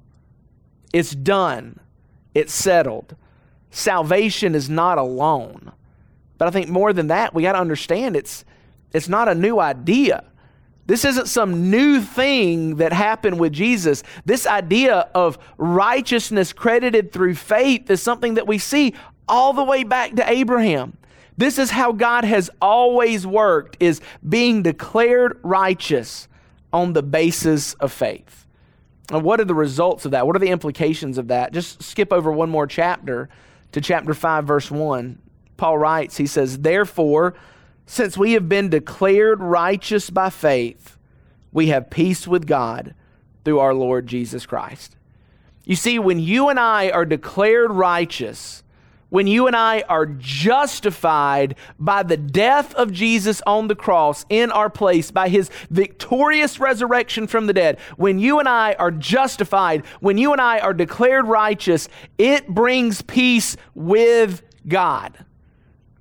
It's 0.94 1.14
done. 1.14 1.78
It's 2.35 2.54
settled. 2.54 3.16
Salvation 3.70 4.54
is 4.54 4.70
not 4.70 4.98
a 4.98 5.02
loan. 5.02 5.72
But 6.38 6.48
I 6.48 6.50
think 6.50 6.68
more 6.68 6.92
than 6.92 7.08
that, 7.08 7.35
we 7.35 7.42
got 7.42 7.52
to 7.52 7.61
understand 7.61 8.16
it's 8.16 8.44
it's 8.92 9.09
not 9.09 9.28
a 9.28 9.35
new 9.35 9.59
idea. 9.59 10.24
This 10.87 11.05
isn't 11.05 11.28
some 11.28 11.70
new 11.70 12.00
thing 12.00 12.76
that 12.76 12.92
happened 12.92 13.38
with 13.38 13.52
Jesus. 13.52 14.02
This 14.24 14.46
idea 14.46 15.09
of 15.14 15.38
righteousness 15.57 16.52
credited 16.52 17.12
through 17.12 17.37
faith 17.37 17.88
is 17.90 18.02
something 18.02 18.35
that 18.35 18.46
we 18.46 18.59
see 18.59 18.94
all 19.28 19.52
the 19.52 19.64
way 19.64 19.85
back 19.85 20.14
to 20.16 20.28
Abraham. 20.28 20.96
This 21.37 21.59
is 21.59 21.70
how 21.70 21.92
God 21.92 22.24
has 22.24 22.50
always 22.61 23.26
worked 23.26 23.76
is 23.81 24.00
being 24.28 24.62
declared 24.62 25.38
righteous 25.42 26.28
on 26.72 26.92
the 26.92 27.02
basis 27.02 27.74
of 27.74 27.92
faith. 27.92 28.46
And 29.11 29.22
what 29.22 29.40
are 29.40 29.44
the 29.44 29.55
results 29.55 30.05
of 30.05 30.11
that? 30.12 30.26
What 30.26 30.37
are 30.37 30.40
the 30.40 30.48
implications 30.48 31.16
of 31.16 31.28
that? 31.28 31.52
Just 31.52 31.83
skip 31.83 32.12
over 32.12 32.31
one 32.33 32.50
more 32.50 32.66
chapter 32.66 33.28
to 33.72 33.81
chapter 33.81 34.14
5 34.14 34.44
verse 34.44 34.70
1. 34.70 35.18
Paul 35.57 35.78
writes, 35.78 36.16
he 36.16 36.26
says, 36.26 36.59
"Therefore, 36.59 37.35
since 37.92 38.16
we 38.16 38.33
have 38.33 38.48
been 38.48 38.70
declared 38.70 39.42
righteous 39.42 40.09
by 40.09 40.31
faith, 40.31 40.96
we 41.52 41.66
have 41.66 41.90
peace 41.90 42.26
with 42.26 42.46
God 42.46 42.94
through 43.44 43.59
our 43.59 43.74
Lord 43.74 44.07
Jesus 44.07 44.46
Christ. 44.46 44.96
You 45.66 45.76
see, 45.76 45.98
when 45.98 46.18
you 46.18 46.48
and 46.48 46.59
I 46.59 46.88
are 46.88 47.05
declared 47.05 47.70
righteous, 47.70 48.62
when 49.11 49.26
you 49.26 49.46
and 49.46 49.55
I 49.55 49.83
are 49.90 50.07
justified 50.07 51.55
by 51.78 52.02
the 52.02 52.16
death 52.16 52.74
of 52.76 52.92
Jesus 52.92 53.42
on 53.46 53.68
the 53.68 53.76
cross 53.76 54.24
in 54.31 54.50
our 54.50 54.70
place, 54.70 55.11
by 55.11 55.28
his 55.28 55.50
victorious 55.68 56.59
resurrection 56.59 57.26
from 57.26 57.46
the 57.46 57.52
dead, 57.52 57.78
when 57.98 58.18
you 58.18 58.38
and 58.38 58.48
I 58.48 58.72
are 58.78 58.90
justified, 58.90 59.85
when 60.00 60.16
you 60.16 60.33
and 60.33 60.40
I 60.40 60.61
are 60.61 60.72
declared 60.72 61.26
righteous, 61.26 61.90
it 62.16 62.48
brings 62.48 63.02
peace 63.02 63.55
with 63.74 64.40
God. 64.66 65.26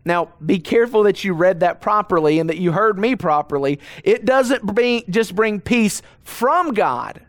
Now, 0.04 0.30
be 0.44 0.60
careful 0.60 1.04
that 1.04 1.24
you 1.24 1.34
read 1.34 1.60
that 1.60 1.80
properly 1.80 2.40
and 2.40 2.50
that 2.50 2.58
you 2.58 2.72
heard 2.72 2.98
me 2.98 3.16
properly. 3.16 3.80
It 4.04 4.26
doesn't 4.26 4.64
bring, 4.64 5.04
just 5.10 5.36
bring 5.36 5.60
peace 5.60 6.02
from 6.24 6.74
God, 6.74 7.22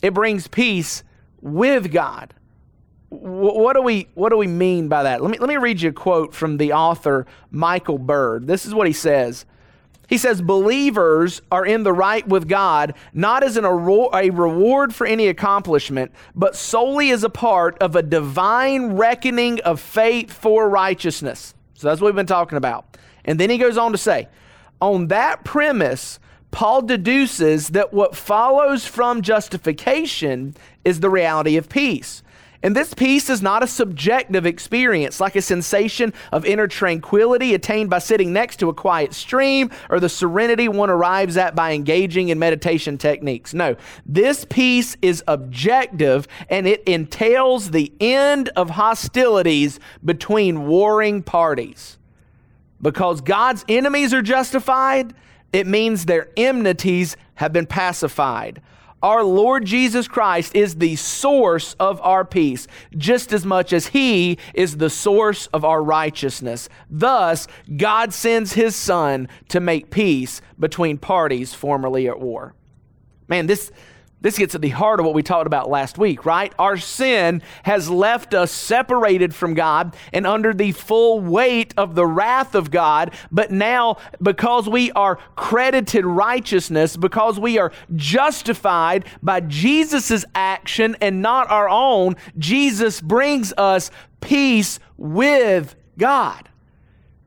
it 0.00 0.14
brings 0.14 0.48
peace 0.48 1.02
with 1.40 1.92
God. 1.92 2.34
What 3.10 3.74
do, 3.74 3.82
we, 3.82 4.08
what 4.14 4.30
do 4.30 4.38
we 4.38 4.46
mean 4.46 4.88
by 4.88 5.02
that? 5.02 5.20
Let 5.20 5.30
me, 5.30 5.38
let 5.38 5.48
me 5.48 5.58
read 5.58 5.82
you 5.82 5.90
a 5.90 5.92
quote 5.92 6.34
from 6.34 6.56
the 6.56 6.72
author 6.72 7.26
Michael 7.50 7.98
Bird. 7.98 8.46
This 8.46 8.64
is 8.64 8.74
what 8.74 8.86
he 8.86 8.94
says. 8.94 9.44
He 10.08 10.16
says, 10.16 10.40
Believers 10.40 11.42
are 11.50 11.64
in 11.64 11.82
the 11.82 11.92
right 11.92 12.26
with 12.26 12.48
God, 12.48 12.94
not 13.12 13.42
as 13.42 13.58
an, 13.58 13.66
a 13.66 13.74
reward 13.74 14.94
for 14.94 15.06
any 15.06 15.28
accomplishment, 15.28 16.12
but 16.34 16.56
solely 16.56 17.10
as 17.10 17.22
a 17.22 17.28
part 17.28 17.76
of 17.82 17.96
a 17.96 18.02
divine 18.02 18.94
reckoning 18.94 19.60
of 19.60 19.78
faith 19.78 20.32
for 20.32 20.70
righteousness. 20.70 21.54
So 21.82 21.88
that's 21.88 22.00
what 22.00 22.06
we've 22.06 22.14
been 22.14 22.26
talking 22.26 22.58
about. 22.58 22.96
And 23.24 23.40
then 23.40 23.50
he 23.50 23.58
goes 23.58 23.76
on 23.76 23.90
to 23.90 23.98
say, 23.98 24.28
on 24.80 25.08
that 25.08 25.42
premise, 25.42 26.20
Paul 26.52 26.82
deduces 26.82 27.70
that 27.70 27.92
what 27.92 28.14
follows 28.14 28.86
from 28.86 29.20
justification 29.20 30.54
is 30.84 31.00
the 31.00 31.10
reality 31.10 31.56
of 31.56 31.68
peace. 31.68 32.22
And 32.62 32.76
this 32.76 32.94
peace 32.94 33.28
is 33.28 33.42
not 33.42 33.62
a 33.64 33.66
subjective 33.66 34.46
experience, 34.46 35.20
like 35.20 35.34
a 35.34 35.42
sensation 35.42 36.14
of 36.30 36.44
inner 36.44 36.68
tranquility 36.68 37.54
attained 37.54 37.90
by 37.90 37.98
sitting 37.98 38.32
next 38.32 38.58
to 38.58 38.68
a 38.68 38.74
quiet 38.74 39.12
stream 39.14 39.70
or 39.90 39.98
the 39.98 40.08
serenity 40.08 40.68
one 40.68 40.88
arrives 40.88 41.36
at 41.36 41.56
by 41.56 41.72
engaging 41.72 42.28
in 42.28 42.38
meditation 42.38 42.98
techniques. 42.98 43.52
No, 43.52 43.74
this 44.06 44.44
peace 44.48 44.96
is 45.02 45.24
objective 45.26 46.28
and 46.48 46.68
it 46.68 46.84
entails 46.84 47.72
the 47.72 47.92
end 48.00 48.50
of 48.50 48.70
hostilities 48.70 49.80
between 50.04 50.66
warring 50.66 51.22
parties. 51.22 51.98
Because 52.80 53.20
God's 53.20 53.64
enemies 53.68 54.14
are 54.14 54.22
justified, 54.22 55.14
it 55.52 55.66
means 55.66 56.06
their 56.06 56.28
enmities 56.36 57.16
have 57.34 57.52
been 57.52 57.66
pacified 57.66 58.62
our 59.02 59.24
Lord 59.24 59.64
Jesus 59.64 60.06
Christ 60.08 60.54
is 60.54 60.76
the 60.76 60.96
source 60.96 61.74
of 61.80 62.00
our 62.02 62.24
peace, 62.24 62.66
just 62.96 63.32
as 63.32 63.44
much 63.44 63.72
as 63.72 63.88
He 63.88 64.38
is 64.54 64.76
the 64.76 64.90
source 64.90 65.46
of 65.48 65.64
our 65.64 65.82
righteousness. 65.82 66.68
Thus, 66.88 67.48
God 67.76 68.14
sends 68.14 68.52
His 68.52 68.76
Son 68.76 69.28
to 69.48 69.60
make 69.60 69.90
peace 69.90 70.40
between 70.58 70.98
parties 70.98 71.54
formerly 71.54 72.08
at 72.08 72.20
war. 72.20 72.54
Man, 73.28 73.46
this 73.46 73.72
this 74.22 74.38
gets 74.38 74.54
at 74.54 74.62
the 74.62 74.70
heart 74.70 75.00
of 75.00 75.06
what 75.06 75.14
we 75.14 75.22
talked 75.22 75.46
about 75.46 75.68
last 75.68 75.98
week, 75.98 76.24
right? 76.24 76.52
Our 76.58 76.76
sin 76.76 77.42
has 77.64 77.90
left 77.90 78.34
us 78.34 78.50
separated 78.50 79.34
from 79.34 79.54
God 79.54 79.96
and 80.12 80.26
under 80.26 80.54
the 80.54 80.72
full 80.72 81.20
weight 81.20 81.74
of 81.76 81.94
the 81.94 82.06
wrath 82.06 82.54
of 82.54 82.70
God. 82.70 83.12
But 83.30 83.50
now, 83.50 83.98
because 84.22 84.68
we 84.68 84.92
are 84.92 85.16
credited 85.36 86.06
righteousness, 86.06 86.96
because 86.96 87.38
we 87.38 87.58
are 87.58 87.72
justified 87.94 89.06
by 89.22 89.40
Jesus' 89.40 90.24
action 90.34 90.96
and 91.00 91.20
not 91.20 91.50
our 91.50 91.68
own, 91.68 92.16
Jesus 92.38 93.00
brings 93.00 93.52
us 93.58 93.90
peace 94.20 94.78
with 94.96 95.74
God. 95.98 96.48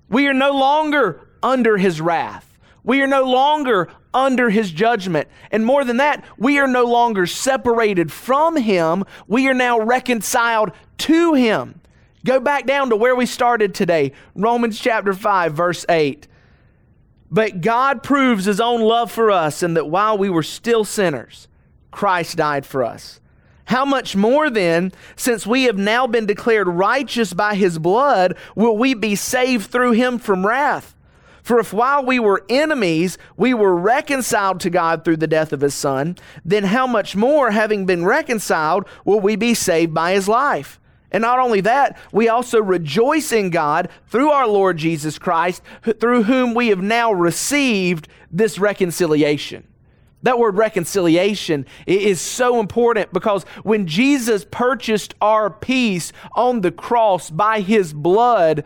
We 0.10 0.28
are 0.28 0.34
no 0.34 0.52
longer 0.52 1.28
under 1.44 1.78
his 1.78 2.00
wrath. 2.00 2.58
We 2.84 3.02
are 3.02 3.08
no 3.08 3.24
longer 3.24 3.90
under 4.15 4.49
his 4.49 4.71
judgment. 4.71 5.28
And 5.51 5.65
more 5.65 5.84
than 5.84 5.97
that, 5.97 6.23
we 6.38 6.58
are 6.58 6.67
no 6.67 6.86
longer 6.86 7.28
separated 7.28 8.12
from 8.12 8.56
him. 8.56 9.04
We 9.28 9.47
are 9.49 9.54
now 9.54 9.80
reconciled 9.80 10.71
to 10.99 11.34
him. 11.34 11.82
Go 12.25 12.39
back 12.39 12.65
down 12.65 12.89
to 12.89 12.95
where 12.95 13.15
we 13.15 13.28
started 13.28 13.75
today 13.75 14.13
Romans 14.34 14.80
chapter 14.80 15.13
5, 15.13 15.54
verse 15.54 15.86
8. 15.88 16.28
But 17.30 17.62
God 17.62 18.01
proves 18.01 18.45
his 18.45 18.62
own 18.62 18.82
love 18.82 19.12
for 19.12 19.30
us, 19.30 19.62
and 19.62 19.75
that 19.75 19.89
while 19.89 20.17
we 20.17 20.30
were 20.30 20.43
still 20.43 20.86
sinners, 20.86 21.47
Christ 21.91 22.38
died 22.38 22.65
for 22.65 22.84
us. 22.84 23.19
How 23.65 23.84
much 23.84 24.15
more 24.15 24.49
then, 24.49 24.91
since 25.15 25.45
we 25.45 25.63
have 25.63 25.78
now 25.78 26.08
been 26.08 26.25
declared 26.25 26.67
righteous 26.67 27.34
by 27.34 27.56
his 27.56 27.80
blood, 27.80 28.38
will 28.56 28.78
we 28.78 28.93
be 28.93 29.15
saved 29.15 29.69
through 29.69 29.91
him 29.91 30.19
from 30.19 30.45
wrath? 30.45 30.95
For 31.46 31.60
if 31.60 31.72
while 31.72 32.04
we 32.04 32.18
were 32.18 32.44
enemies, 32.50 33.20
we 33.38 33.54
were 33.54 33.76
reconciled 33.76 34.60
to 34.62 34.72
God 34.72 35.06
through 35.06 35.18
the 35.18 35.28
death 35.28 35.54
of 35.54 35.62
his 35.62 35.76
Son, 35.76 36.18
then 36.44 36.64
how 36.64 36.88
much 36.88 37.16
more, 37.16 37.52
having 37.52 37.86
been 37.86 38.04
reconciled, 38.04 38.88
will 39.06 39.20
we 39.20 39.36
be 39.36 39.54
saved 39.54 39.94
by 39.94 40.14
his 40.14 40.28
life? 40.28 40.80
And 41.12 41.22
not 41.22 41.38
only 41.38 41.62
that, 41.62 42.00
we 42.12 42.30
also 42.30 42.60
rejoice 42.60 43.32
in 43.32 43.52
God 43.52 43.90
through 44.08 44.32
our 44.32 44.48
Lord 44.48 44.78
Jesus 44.78 45.20
Christ, 45.20 45.62
through 46.00 46.24
whom 46.24 46.56
we 46.56 46.70
have 46.70 46.82
now 46.82 47.14
received 47.14 48.08
this 48.32 48.58
reconciliation. 48.58 49.68
That 50.24 50.40
word 50.40 50.58
reconciliation 50.58 51.68
is 51.86 52.20
so 52.20 52.60
important 52.60 53.14
because 53.14 53.44
when 53.62 53.86
Jesus 53.86 54.48
purchased 54.50 55.14
our 55.22 55.52
peace 55.52 56.12
on 56.36 56.62
the 56.62 56.72
cross 56.72 57.30
by 57.30 57.60
his 57.60 57.94
blood, 57.94 58.64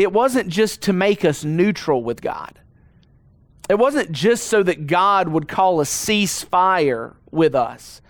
it 0.00 0.14
wasn't 0.14 0.48
just 0.48 0.80
to 0.80 0.94
make 0.94 1.26
us 1.26 1.44
neutral 1.44 2.02
with 2.02 2.22
God. 2.22 2.58
It 3.68 3.78
wasn't 3.78 4.12
just 4.12 4.46
so 4.46 4.62
that 4.62 4.86
God 4.86 5.28
would 5.28 5.46
call 5.46 5.78
a 5.78 5.84
ceasefire 5.84 7.16
with 7.30 7.54
us, 7.54 8.00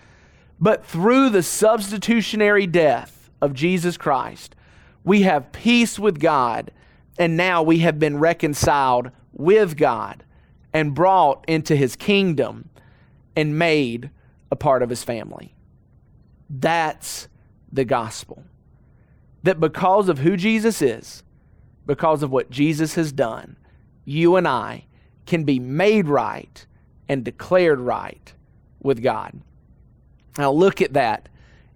but 0.61 0.87
through 0.87 1.31
the 1.31 1.43
substitutionary 1.43 2.69
death 2.69 3.29
of 3.41 3.55
Jesus 3.55 3.97
Christ, 3.97 4.55
we 5.03 5.23
have 5.23 5.51
peace 5.51 5.99
with 5.99 6.21
God, 6.21 6.71
and 7.19 7.37
now 7.37 7.61
we 7.61 7.81
have 7.81 7.99
been 7.99 8.21
reconciled 8.21 9.11
with 9.33 9.77
God 9.77 10.23
and 10.73 10.95
brought 10.95 11.45
into 11.49 11.75
his 11.75 11.97
kingdom 11.97 12.71
and 13.35 13.59
made 13.59 14.11
a 14.53 14.57
part 14.57 14.85
of 14.85 14.91
his 14.91 15.03
family. 15.03 15.57
That's 16.49 17.27
the 17.73 17.85
gospel. 17.85 18.45
That 19.43 19.59
because 19.59 20.09
of 20.09 20.21
who 20.21 20.37
Jesus 20.37 20.81
is, 20.81 21.25
because 21.91 22.23
of 22.23 22.31
what 22.31 22.49
Jesus 22.51 22.95
has 22.95 23.11
done, 23.11 23.57
you 24.05 24.37
and 24.37 24.47
I 24.47 24.85
can 25.27 25.43
be 25.43 25.59
made 25.59 26.07
right 26.07 26.65
and 27.09 27.25
declared 27.25 27.81
right 27.81 28.33
with 28.81 29.03
God. 29.03 29.41
Now, 30.39 30.53
look 30.53 30.81
at 30.81 30.93
that, 30.93 31.29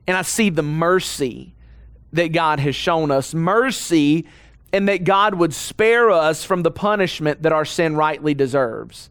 and 0.07 0.17
I 0.17 0.23
see 0.23 0.51
the 0.51 0.63
mercy 0.63 1.53
that 2.13 2.29
God 2.29 2.61
has 2.61 2.77
shown 2.77 3.11
us. 3.11 3.35
Mercy, 3.35 4.25
and 4.73 4.89
that 4.89 5.03
God 5.03 5.35
would 5.35 5.53
spare 5.53 6.13
us 6.13 6.45
from 6.45 6.63
the 6.63 6.71
punishment 6.71 7.43
that 7.43 7.53
our 7.53 7.65
sin 7.65 7.97
rightly 7.97 8.35
deserves. 8.35 9.11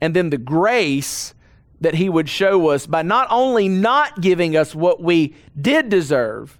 And 0.00 0.16
then 0.16 0.30
the 0.30 0.38
grace 0.38 1.34
that 1.82 1.96
He 1.96 2.08
would 2.08 2.30
show 2.30 2.68
us 2.68 2.86
by 2.86 3.02
not 3.02 3.28
only 3.28 3.68
not 3.68 4.22
giving 4.22 4.56
us 4.56 4.74
what 4.74 5.02
we 5.02 5.34
did 5.60 5.90
deserve, 5.90 6.58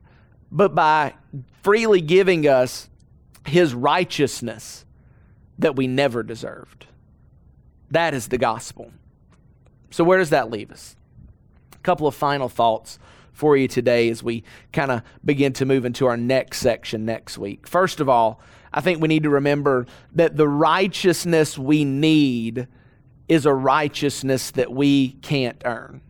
but 0.52 0.74
by 0.74 1.14
freely 1.62 2.02
giving 2.02 2.46
us 2.46 2.90
his 3.46 3.74
righteousness 3.74 4.84
that 5.58 5.76
we 5.76 5.86
never 5.86 6.22
deserved. 6.22 6.86
That 7.90 8.14
is 8.14 8.28
the 8.28 8.38
gospel. 8.38 8.92
So, 9.90 10.02
where 10.04 10.18
does 10.18 10.30
that 10.30 10.50
leave 10.50 10.70
us? 10.70 10.96
A 11.72 11.78
couple 11.78 12.06
of 12.06 12.14
final 12.14 12.48
thoughts 12.48 12.98
for 13.32 13.56
you 13.56 13.68
today 13.68 14.08
as 14.08 14.22
we 14.22 14.44
kind 14.72 14.90
of 14.90 15.02
begin 15.24 15.52
to 15.54 15.66
move 15.66 15.84
into 15.84 16.06
our 16.06 16.16
next 16.16 16.58
section 16.58 17.04
next 17.04 17.36
week. 17.36 17.66
First 17.66 18.00
of 18.00 18.08
all, 18.08 18.40
I 18.72 18.80
think 18.80 19.00
we 19.00 19.08
need 19.08 19.24
to 19.24 19.30
remember 19.30 19.86
that 20.14 20.36
the 20.36 20.48
righteousness 20.48 21.58
we 21.58 21.84
need 21.84 22.66
is 23.28 23.46
a 23.46 23.54
righteousness 23.54 24.50
that 24.52 24.72
we 24.72 25.10
can't 25.22 25.60
earn 25.64 26.00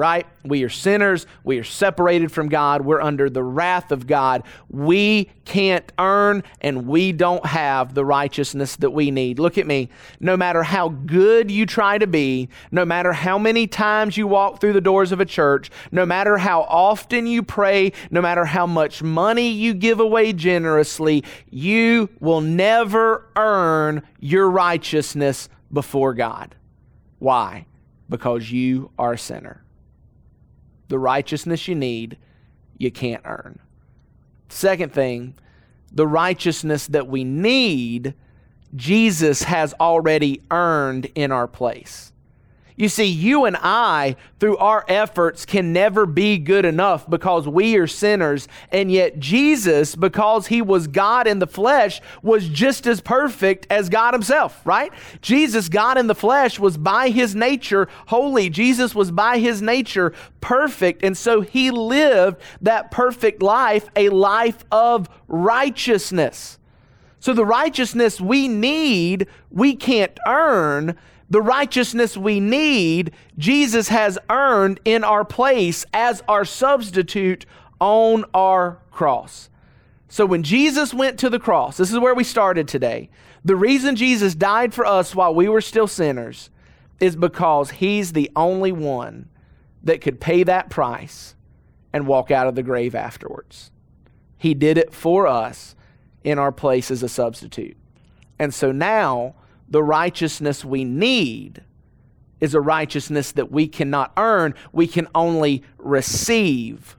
right? 0.00 0.26
We 0.46 0.64
are 0.64 0.70
sinners. 0.70 1.26
We 1.44 1.58
are 1.58 1.64
separated 1.64 2.32
from 2.32 2.48
God. 2.48 2.80
We're 2.86 3.02
under 3.02 3.28
the 3.28 3.42
wrath 3.42 3.92
of 3.92 4.06
God. 4.06 4.44
We 4.70 5.28
can't 5.44 5.92
earn 5.98 6.42
and 6.62 6.86
we 6.86 7.12
don't 7.12 7.44
have 7.44 7.92
the 7.92 8.02
righteousness 8.02 8.76
that 8.76 8.92
we 8.92 9.10
need. 9.10 9.38
Look 9.38 9.58
at 9.58 9.66
me. 9.66 9.90
No 10.18 10.38
matter 10.38 10.62
how 10.62 10.88
good 10.88 11.50
you 11.50 11.66
try 11.66 11.98
to 11.98 12.06
be, 12.06 12.48
no 12.72 12.86
matter 12.86 13.12
how 13.12 13.38
many 13.38 13.66
times 13.66 14.16
you 14.16 14.26
walk 14.26 14.58
through 14.58 14.72
the 14.72 14.80
doors 14.80 15.12
of 15.12 15.20
a 15.20 15.26
church, 15.26 15.70
no 15.92 16.06
matter 16.06 16.38
how 16.38 16.62
often 16.62 17.26
you 17.26 17.42
pray, 17.42 17.92
no 18.10 18.22
matter 18.22 18.46
how 18.46 18.66
much 18.66 19.02
money 19.02 19.50
you 19.50 19.74
give 19.74 20.00
away 20.00 20.32
generously, 20.32 21.24
you 21.50 22.08
will 22.20 22.40
never 22.40 23.26
earn 23.36 24.02
your 24.18 24.48
righteousness 24.48 25.50
before 25.70 26.14
God. 26.14 26.54
Why? 27.18 27.66
Because 28.08 28.50
you 28.50 28.90
are 28.98 29.12
a 29.12 29.18
sinner. 29.18 29.62
The 30.90 30.98
righteousness 30.98 31.66
you 31.66 31.74
need, 31.74 32.18
you 32.76 32.90
can't 32.90 33.22
earn. 33.24 33.60
Second 34.48 34.92
thing, 34.92 35.34
the 35.92 36.06
righteousness 36.06 36.86
that 36.88 37.06
we 37.06 37.24
need, 37.24 38.14
Jesus 38.74 39.44
has 39.44 39.72
already 39.80 40.42
earned 40.50 41.06
in 41.14 41.32
our 41.32 41.48
place. 41.48 42.12
You 42.80 42.88
see, 42.88 43.04
you 43.04 43.44
and 43.44 43.58
I, 43.60 44.16
through 44.38 44.56
our 44.56 44.86
efforts, 44.88 45.44
can 45.44 45.70
never 45.70 46.06
be 46.06 46.38
good 46.38 46.64
enough 46.64 47.08
because 47.10 47.46
we 47.46 47.76
are 47.76 47.86
sinners. 47.86 48.48
And 48.72 48.90
yet, 48.90 49.18
Jesus, 49.18 49.94
because 49.94 50.46
he 50.46 50.62
was 50.62 50.86
God 50.86 51.26
in 51.26 51.40
the 51.40 51.46
flesh, 51.46 52.00
was 52.22 52.48
just 52.48 52.86
as 52.86 53.02
perfect 53.02 53.66
as 53.68 53.90
God 53.90 54.14
himself, 54.14 54.62
right? 54.64 54.90
Jesus, 55.20 55.68
God 55.68 55.98
in 55.98 56.06
the 56.06 56.14
flesh, 56.14 56.58
was 56.58 56.78
by 56.78 57.10
his 57.10 57.34
nature 57.34 57.86
holy. 58.06 58.48
Jesus 58.48 58.94
was 58.94 59.10
by 59.10 59.36
his 59.36 59.60
nature 59.60 60.14
perfect. 60.40 61.04
And 61.04 61.18
so 61.18 61.42
he 61.42 61.70
lived 61.70 62.40
that 62.62 62.90
perfect 62.90 63.42
life, 63.42 63.90
a 63.94 64.08
life 64.08 64.64
of 64.72 65.06
righteousness. 65.28 66.58
So 67.18 67.34
the 67.34 67.44
righteousness 67.44 68.22
we 68.22 68.48
need, 68.48 69.26
we 69.50 69.76
can't 69.76 70.18
earn 70.26 70.96
the 71.30 71.40
righteousness 71.40 72.16
we 72.16 72.40
need, 72.40 73.12
Jesus 73.38 73.88
has 73.88 74.18
earned 74.28 74.80
in 74.84 75.04
our 75.04 75.24
place 75.24 75.86
as 75.94 76.22
our 76.26 76.44
substitute 76.44 77.46
on 77.80 78.24
our 78.34 78.80
cross. 78.90 79.48
So 80.08 80.26
when 80.26 80.42
Jesus 80.42 80.92
went 80.92 81.20
to 81.20 81.30
the 81.30 81.38
cross, 81.38 81.76
this 81.76 81.92
is 81.92 81.98
where 82.00 82.16
we 82.16 82.24
started 82.24 82.66
today. 82.66 83.08
The 83.44 83.54
reason 83.54 83.94
Jesus 83.94 84.34
died 84.34 84.74
for 84.74 84.84
us 84.84 85.14
while 85.14 85.32
we 85.32 85.48
were 85.48 85.60
still 85.60 85.86
sinners 85.86 86.50
is 86.98 87.14
because 87.14 87.70
he's 87.70 88.12
the 88.12 88.30
only 88.34 88.72
one 88.72 89.28
that 89.84 90.00
could 90.00 90.20
pay 90.20 90.42
that 90.42 90.68
price 90.68 91.36
and 91.92 92.08
walk 92.08 92.30
out 92.30 92.48
of 92.48 92.56
the 92.56 92.62
grave 92.62 92.94
afterwards. 92.94 93.70
He 94.36 94.52
did 94.52 94.76
it 94.76 94.92
for 94.92 95.26
us 95.26 95.74
in 96.24 96.38
our 96.38 96.52
place 96.52 96.90
as 96.90 97.02
a 97.02 97.08
substitute. 97.08 97.76
And 98.38 98.52
so 98.52 98.72
now 98.72 99.36
the 99.70 99.82
righteousness 99.82 100.64
we 100.64 100.84
need 100.84 101.62
is 102.40 102.54
a 102.54 102.60
righteousness 102.60 103.32
that 103.32 103.52
we 103.52 103.68
cannot 103.68 104.12
earn, 104.16 104.54
we 104.72 104.86
can 104.86 105.06
only 105.14 105.62
receive 105.78 106.96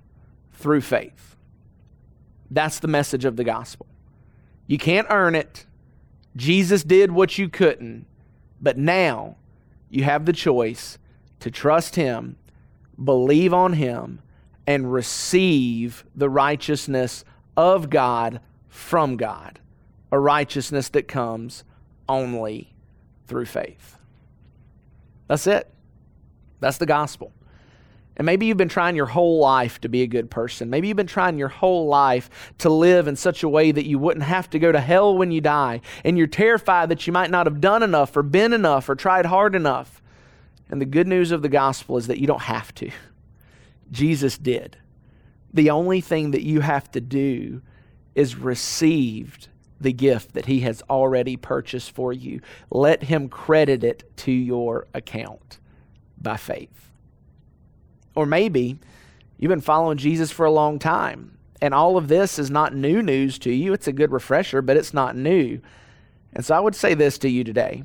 through 0.53 0.81
faith. 0.81 1.35
That's 2.49 2.79
the 2.79 2.87
message 2.87 3.25
of 3.25 3.35
the 3.35 3.43
gospel. 3.43 3.87
You 4.67 4.77
can't 4.77 5.07
earn 5.09 5.35
it. 5.35 5.65
Jesus 6.35 6.83
did 6.83 7.11
what 7.11 7.37
you 7.37 7.49
couldn't, 7.49 8.05
but 8.61 8.77
now 8.77 9.35
you 9.89 10.03
have 10.03 10.25
the 10.25 10.33
choice 10.33 10.97
to 11.39 11.51
trust 11.51 11.95
Him, 11.95 12.37
believe 13.03 13.53
on 13.53 13.73
Him, 13.73 14.21
and 14.67 14.93
receive 14.93 16.05
the 16.15 16.29
righteousness 16.29 17.25
of 17.57 17.89
God 17.89 18.39
from 18.69 19.17
God, 19.17 19.59
a 20.11 20.19
righteousness 20.19 20.87
that 20.89 21.07
comes 21.07 21.63
only 22.11 22.73
through 23.25 23.45
faith. 23.45 23.97
That's 25.27 25.47
it. 25.47 25.71
That's 26.59 26.77
the 26.77 26.85
gospel. 26.85 27.31
And 28.17 28.25
maybe 28.25 28.45
you've 28.45 28.57
been 28.57 28.67
trying 28.67 28.97
your 28.97 29.05
whole 29.05 29.39
life 29.39 29.79
to 29.81 29.89
be 29.89 30.01
a 30.01 30.07
good 30.07 30.29
person. 30.29 30.69
Maybe 30.69 30.89
you've 30.89 30.97
been 30.97 31.07
trying 31.07 31.39
your 31.39 31.47
whole 31.47 31.87
life 31.87 32.53
to 32.57 32.69
live 32.69 33.07
in 33.07 33.15
such 33.15 33.41
a 33.41 33.49
way 33.49 33.71
that 33.71 33.87
you 33.87 33.97
wouldn't 33.97 34.25
have 34.25 34.49
to 34.49 34.59
go 34.59 34.71
to 34.71 34.81
hell 34.81 35.17
when 35.17 35.31
you 35.31 35.39
die. 35.39 35.79
And 36.03 36.17
you're 36.17 36.27
terrified 36.27 36.89
that 36.89 37.07
you 37.07 37.13
might 37.13 37.31
not 37.31 37.47
have 37.47 37.61
done 37.61 37.81
enough 37.81 38.15
or 38.15 38.21
been 38.21 38.51
enough 38.51 38.89
or 38.89 38.95
tried 38.95 39.25
hard 39.25 39.55
enough. 39.55 40.01
And 40.69 40.81
the 40.81 40.85
good 40.85 41.07
news 41.07 41.31
of 41.31 41.41
the 41.41 41.49
gospel 41.49 41.95
is 41.97 42.07
that 42.07 42.19
you 42.19 42.27
don't 42.27 42.41
have 42.41 42.75
to. 42.75 42.91
Jesus 43.91 44.37
did. 44.37 44.77
The 45.53 45.69
only 45.69 46.01
thing 46.01 46.31
that 46.31 46.43
you 46.43 46.59
have 46.59 46.91
to 46.91 47.01
do 47.01 47.61
is 48.13 48.35
received 48.35 49.47
the 49.81 49.93
gift 49.93 50.33
that 50.33 50.45
He 50.45 50.61
has 50.61 50.81
already 50.89 51.37
purchased 51.37 51.91
for 51.91 52.13
you. 52.13 52.41
Let 52.69 53.03
Him 53.03 53.29
credit 53.29 53.83
it 53.83 54.03
to 54.17 54.31
your 54.31 54.87
account 54.93 55.59
by 56.19 56.37
faith. 56.37 56.91
Or 58.15 58.25
maybe 58.25 58.79
you've 59.37 59.49
been 59.49 59.61
following 59.61 59.97
Jesus 59.97 60.31
for 60.31 60.45
a 60.45 60.51
long 60.51 60.79
time, 60.79 61.37
and 61.61 61.73
all 61.73 61.97
of 61.97 62.07
this 62.07 62.37
is 62.39 62.49
not 62.49 62.75
new 62.75 63.01
news 63.01 63.39
to 63.39 63.51
you. 63.51 63.73
It's 63.73 63.87
a 63.87 63.93
good 63.93 64.11
refresher, 64.11 64.61
but 64.61 64.77
it's 64.77 64.93
not 64.93 65.15
new. 65.15 65.61
And 66.33 66.45
so 66.45 66.55
I 66.55 66.59
would 66.59 66.75
say 66.75 66.93
this 66.93 67.17
to 67.19 67.29
you 67.29 67.43
today 67.43 67.83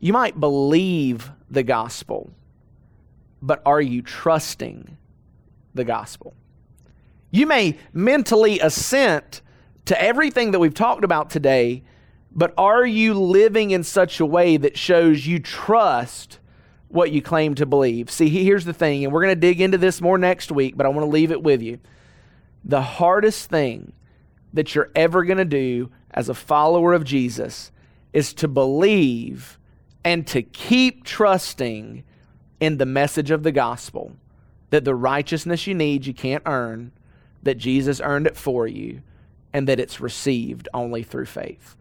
you 0.00 0.12
might 0.12 0.38
believe 0.38 1.30
the 1.50 1.62
gospel, 1.62 2.30
but 3.40 3.62
are 3.64 3.80
you 3.80 4.02
trusting 4.02 4.98
the 5.74 5.84
gospel? 5.84 6.34
You 7.30 7.46
may 7.46 7.78
mentally 7.92 8.60
assent 8.60 9.40
to 9.86 10.00
everything 10.00 10.52
that 10.52 10.58
we've 10.58 10.74
talked 10.74 11.04
about 11.04 11.30
today, 11.30 11.82
but 12.32 12.54
are 12.58 12.84
you 12.84 13.14
living 13.14 13.70
in 13.70 13.82
such 13.82 14.18
a 14.18 14.26
way 14.26 14.56
that 14.56 14.76
shows 14.76 15.26
you 15.26 15.38
trust 15.38 16.38
what 16.88 17.12
you 17.12 17.22
claim 17.22 17.54
to 17.56 17.66
believe? 17.66 18.10
See, 18.10 18.28
here's 18.28 18.64
the 18.64 18.72
thing, 18.72 19.04
and 19.04 19.12
we're 19.12 19.22
going 19.22 19.34
to 19.34 19.40
dig 19.40 19.60
into 19.60 19.78
this 19.78 20.00
more 20.00 20.18
next 20.18 20.50
week, 20.50 20.76
but 20.76 20.86
I 20.86 20.88
want 20.88 21.02
to 21.02 21.10
leave 21.10 21.30
it 21.30 21.42
with 21.42 21.62
you. 21.62 21.78
The 22.64 22.82
hardest 22.82 23.50
thing 23.50 23.92
that 24.52 24.74
you're 24.74 24.90
ever 24.94 25.24
going 25.24 25.38
to 25.38 25.44
do 25.44 25.90
as 26.10 26.28
a 26.28 26.34
follower 26.34 26.92
of 26.94 27.04
Jesus 27.04 27.70
is 28.12 28.32
to 28.34 28.48
believe 28.48 29.58
and 30.04 30.26
to 30.28 30.42
keep 30.42 31.04
trusting 31.04 32.04
in 32.60 32.78
the 32.78 32.86
message 32.86 33.30
of 33.30 33.42
the 33.42 33.52
gospel 33.52 34.16
that 34.70 34.84
the 34.84 34.94
righteousness 34.94 35.66
you 35.66 35.74
need 35.74 36.06
you 36.06 36.14
can't 36.14 36.42
earn, 36.46 36.92
that 37.42 37.58
Jesus 37.58 38.00
earned 38.00 38.26
it 38.26 38.36
for 38.36 38.66
you 38.66 39.02
and 39.54 39.68
that 39.68 39.80
it's 39.80 40.00
received 40.00 40.68
only 40.74 41.04
through 41.04 41.26
faith. 41.26 41.76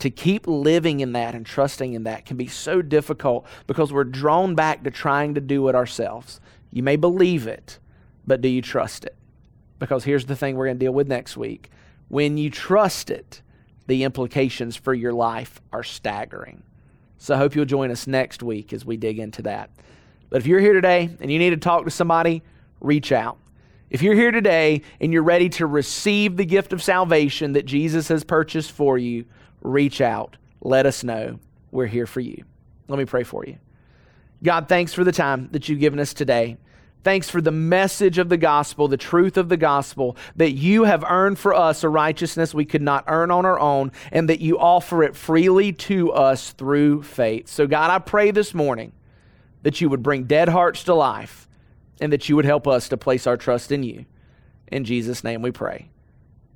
To 0.00 0.10
keep 0.10 0.46
living 0.46 1.00
in 1.00 1.12
that 1.12 1.34
and 1.34 1.46
trusting 1.46 1.94
in 1.94 2.02
that 2.04 2.26
can 2.26 2.36
be 2.36 2.48
so 2.48 2.82
difficult 2.82 3.46
because 3.68 3.92
we're 3.92 4.04
drawn 4.04 4.56
back 4.56 4.82
to 4.82 4.90
trying 4.90 5.34
to 5.34 5.40
do 5.40 5.68
it 5.68 5.76
ourselves. 5.76 6.40
You 6.72 6.82
may 6.82 6.96
believe 6.96 7.46
it, 7.46 7.78
but 8.26 8.40
do 8.40 8.48
you 8.48 8.60
trust 8.60 9.04
it? 9.04 9.14
Because 9.78 10.04
here's 10.04 10.26
the 10.26 10.36
thing 10.36 10.56
we're 10.56 10.66
going 10.66 10.78
to 10.78 10.84
deal 10.84 10.92
with 10.92 11.06
next 11.06 11.36
week. 11.36 11.70
When 12.08 12.36
you 12.36 12.50
trust 12.50 13.10
it, 13.10 13.40
the 13.86 14.02
implications 14.02 14.76
for 14.76 14.92
your 14.92 15.12
life 15.12 15.60
are 15.72 15.84
staggering. 15.84 16.64
So 17.18 17.34
I 17.34 17.38
hope 17.38 17.54
you'll 17.54 17.64
join 17.64 17.90
us 17.90 18.06
next 18.06 18.42
week 18.42 18.72
as 18.72 18.84
we 18.84 18.96
dig 18.96 19.18
into 19.18 19.42
that. 19.42 19.70
But 20.30 20.40
if 20.40 20.46
you're 20.46 20.60
here 20.60 20.72
today 20.72 21.10
and 21.20 21.30
you 21.30 21.38
need 21.38 21.50
to 21.50 21.56
talk 21.56 21.84
to 21.84 21.90
somebody, 21.90 22.42
reach 22.80 23.12
out. 23.12 23.38
If 23.90 24.02
you're 24.02 24.14
here 24.14 24.30
today 24.30 24.82
and 25.00 25.12
you're 25.12 25.22
ready 25.22 25.48
to 25.50 25.66
receive 25.66 26.36
the 26.36 26.44
gift 26.44 26.72
of 26.72 26.82
salvation 26.82 27.52
that 27.52 27.66
Jesus 27.66 28.08
has 28.08 28.24
purchased 28.24 28.72
for 28.72 28.98
you, 28.98 29.24
reach 29.60 30.00
out. 30.00 30.36
Let 30.60 30.86
us 30.86 31.04
know. 31.04 31.38
We're 31.70 31.86
here 31.86 32.06
for 32.06 32.20
you. 32.20 32.44
Let 32.88 32.98
me 32.98 33.04
pray 33.04 33.22
for 33.22 33.44
you. 33.44 33.58
God, 34.42 34.68
thanks 34.68 34.92
for 34.92 35.04
the 35.04 35.12
time 35.12 35.48
that 35.52 35.68
you've 35.68 35.80
given 35.80 35.98
us 35.98 36.14
today. 36.14 36.56
Thanks 37.02 37.28
for 37.28 37.42
the 37.42 37.50
message 37.50 38.16
of 38.16 38.30
the 38.30 38.38
gospel, 38.38 38.88
the 38.88 38.96
truth 38.96 39.36
of 39.36 39.50
the 39.50 39.58
gospel, 39.58 40.16
that 40.36 40.52
you 40.52 40.84
have 40.84 41.04
earned 41.04 41.38
for 41.38 41.54
us 41.54 41.84
a 41.84 41.88
righteousness 41.88 42.54
we 42.54 42.64
could 42.64 42.80
not 42.80 43.04
earn 43.08 43.30
on 43.30 43.44
our 43.44 43.60
own, 43.60 43.92
and 44.10 44.28
that 44.30 44.40
you 44.40 44.58
offer 44.58 45.02
it 45.02 45.14
freely 45.14 45.72
to 45.72 46.12
us 46.12 46.52
through 46.52 47.02
faith. 47.02 47.48
So, 47.48 47.66
God, 47.66 47.90
I 47.90 47.98
pray 47.98 48.30
this 48.30 48.54
morning 48.54 48.92
that 49.62 49.82
you 49.82 49.90
would 49.90 50.02
bring 50.02 50.24
dead 50.24 50.48
hearts 50.48 50.84
to 50.84 50.94
life 50.94 51.46
and 52.00 52.12
that 52.12 52.28
you 52.28 52.36
would 52.36 52.44
help 52.44 52.66
us 52.66 52.88
to 52.88 52.96
place 52.96 53.26
our 53.26 53.36
trust 53.36 53.72
in 53.72 53.82
you. 53.82 54.04
In 54.68 54.84
Jesus' 54.84 55.24
name 55.24 55.42
we 55.42 55.50
pray. 55.50 55.88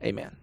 Amen. 0.03 0.37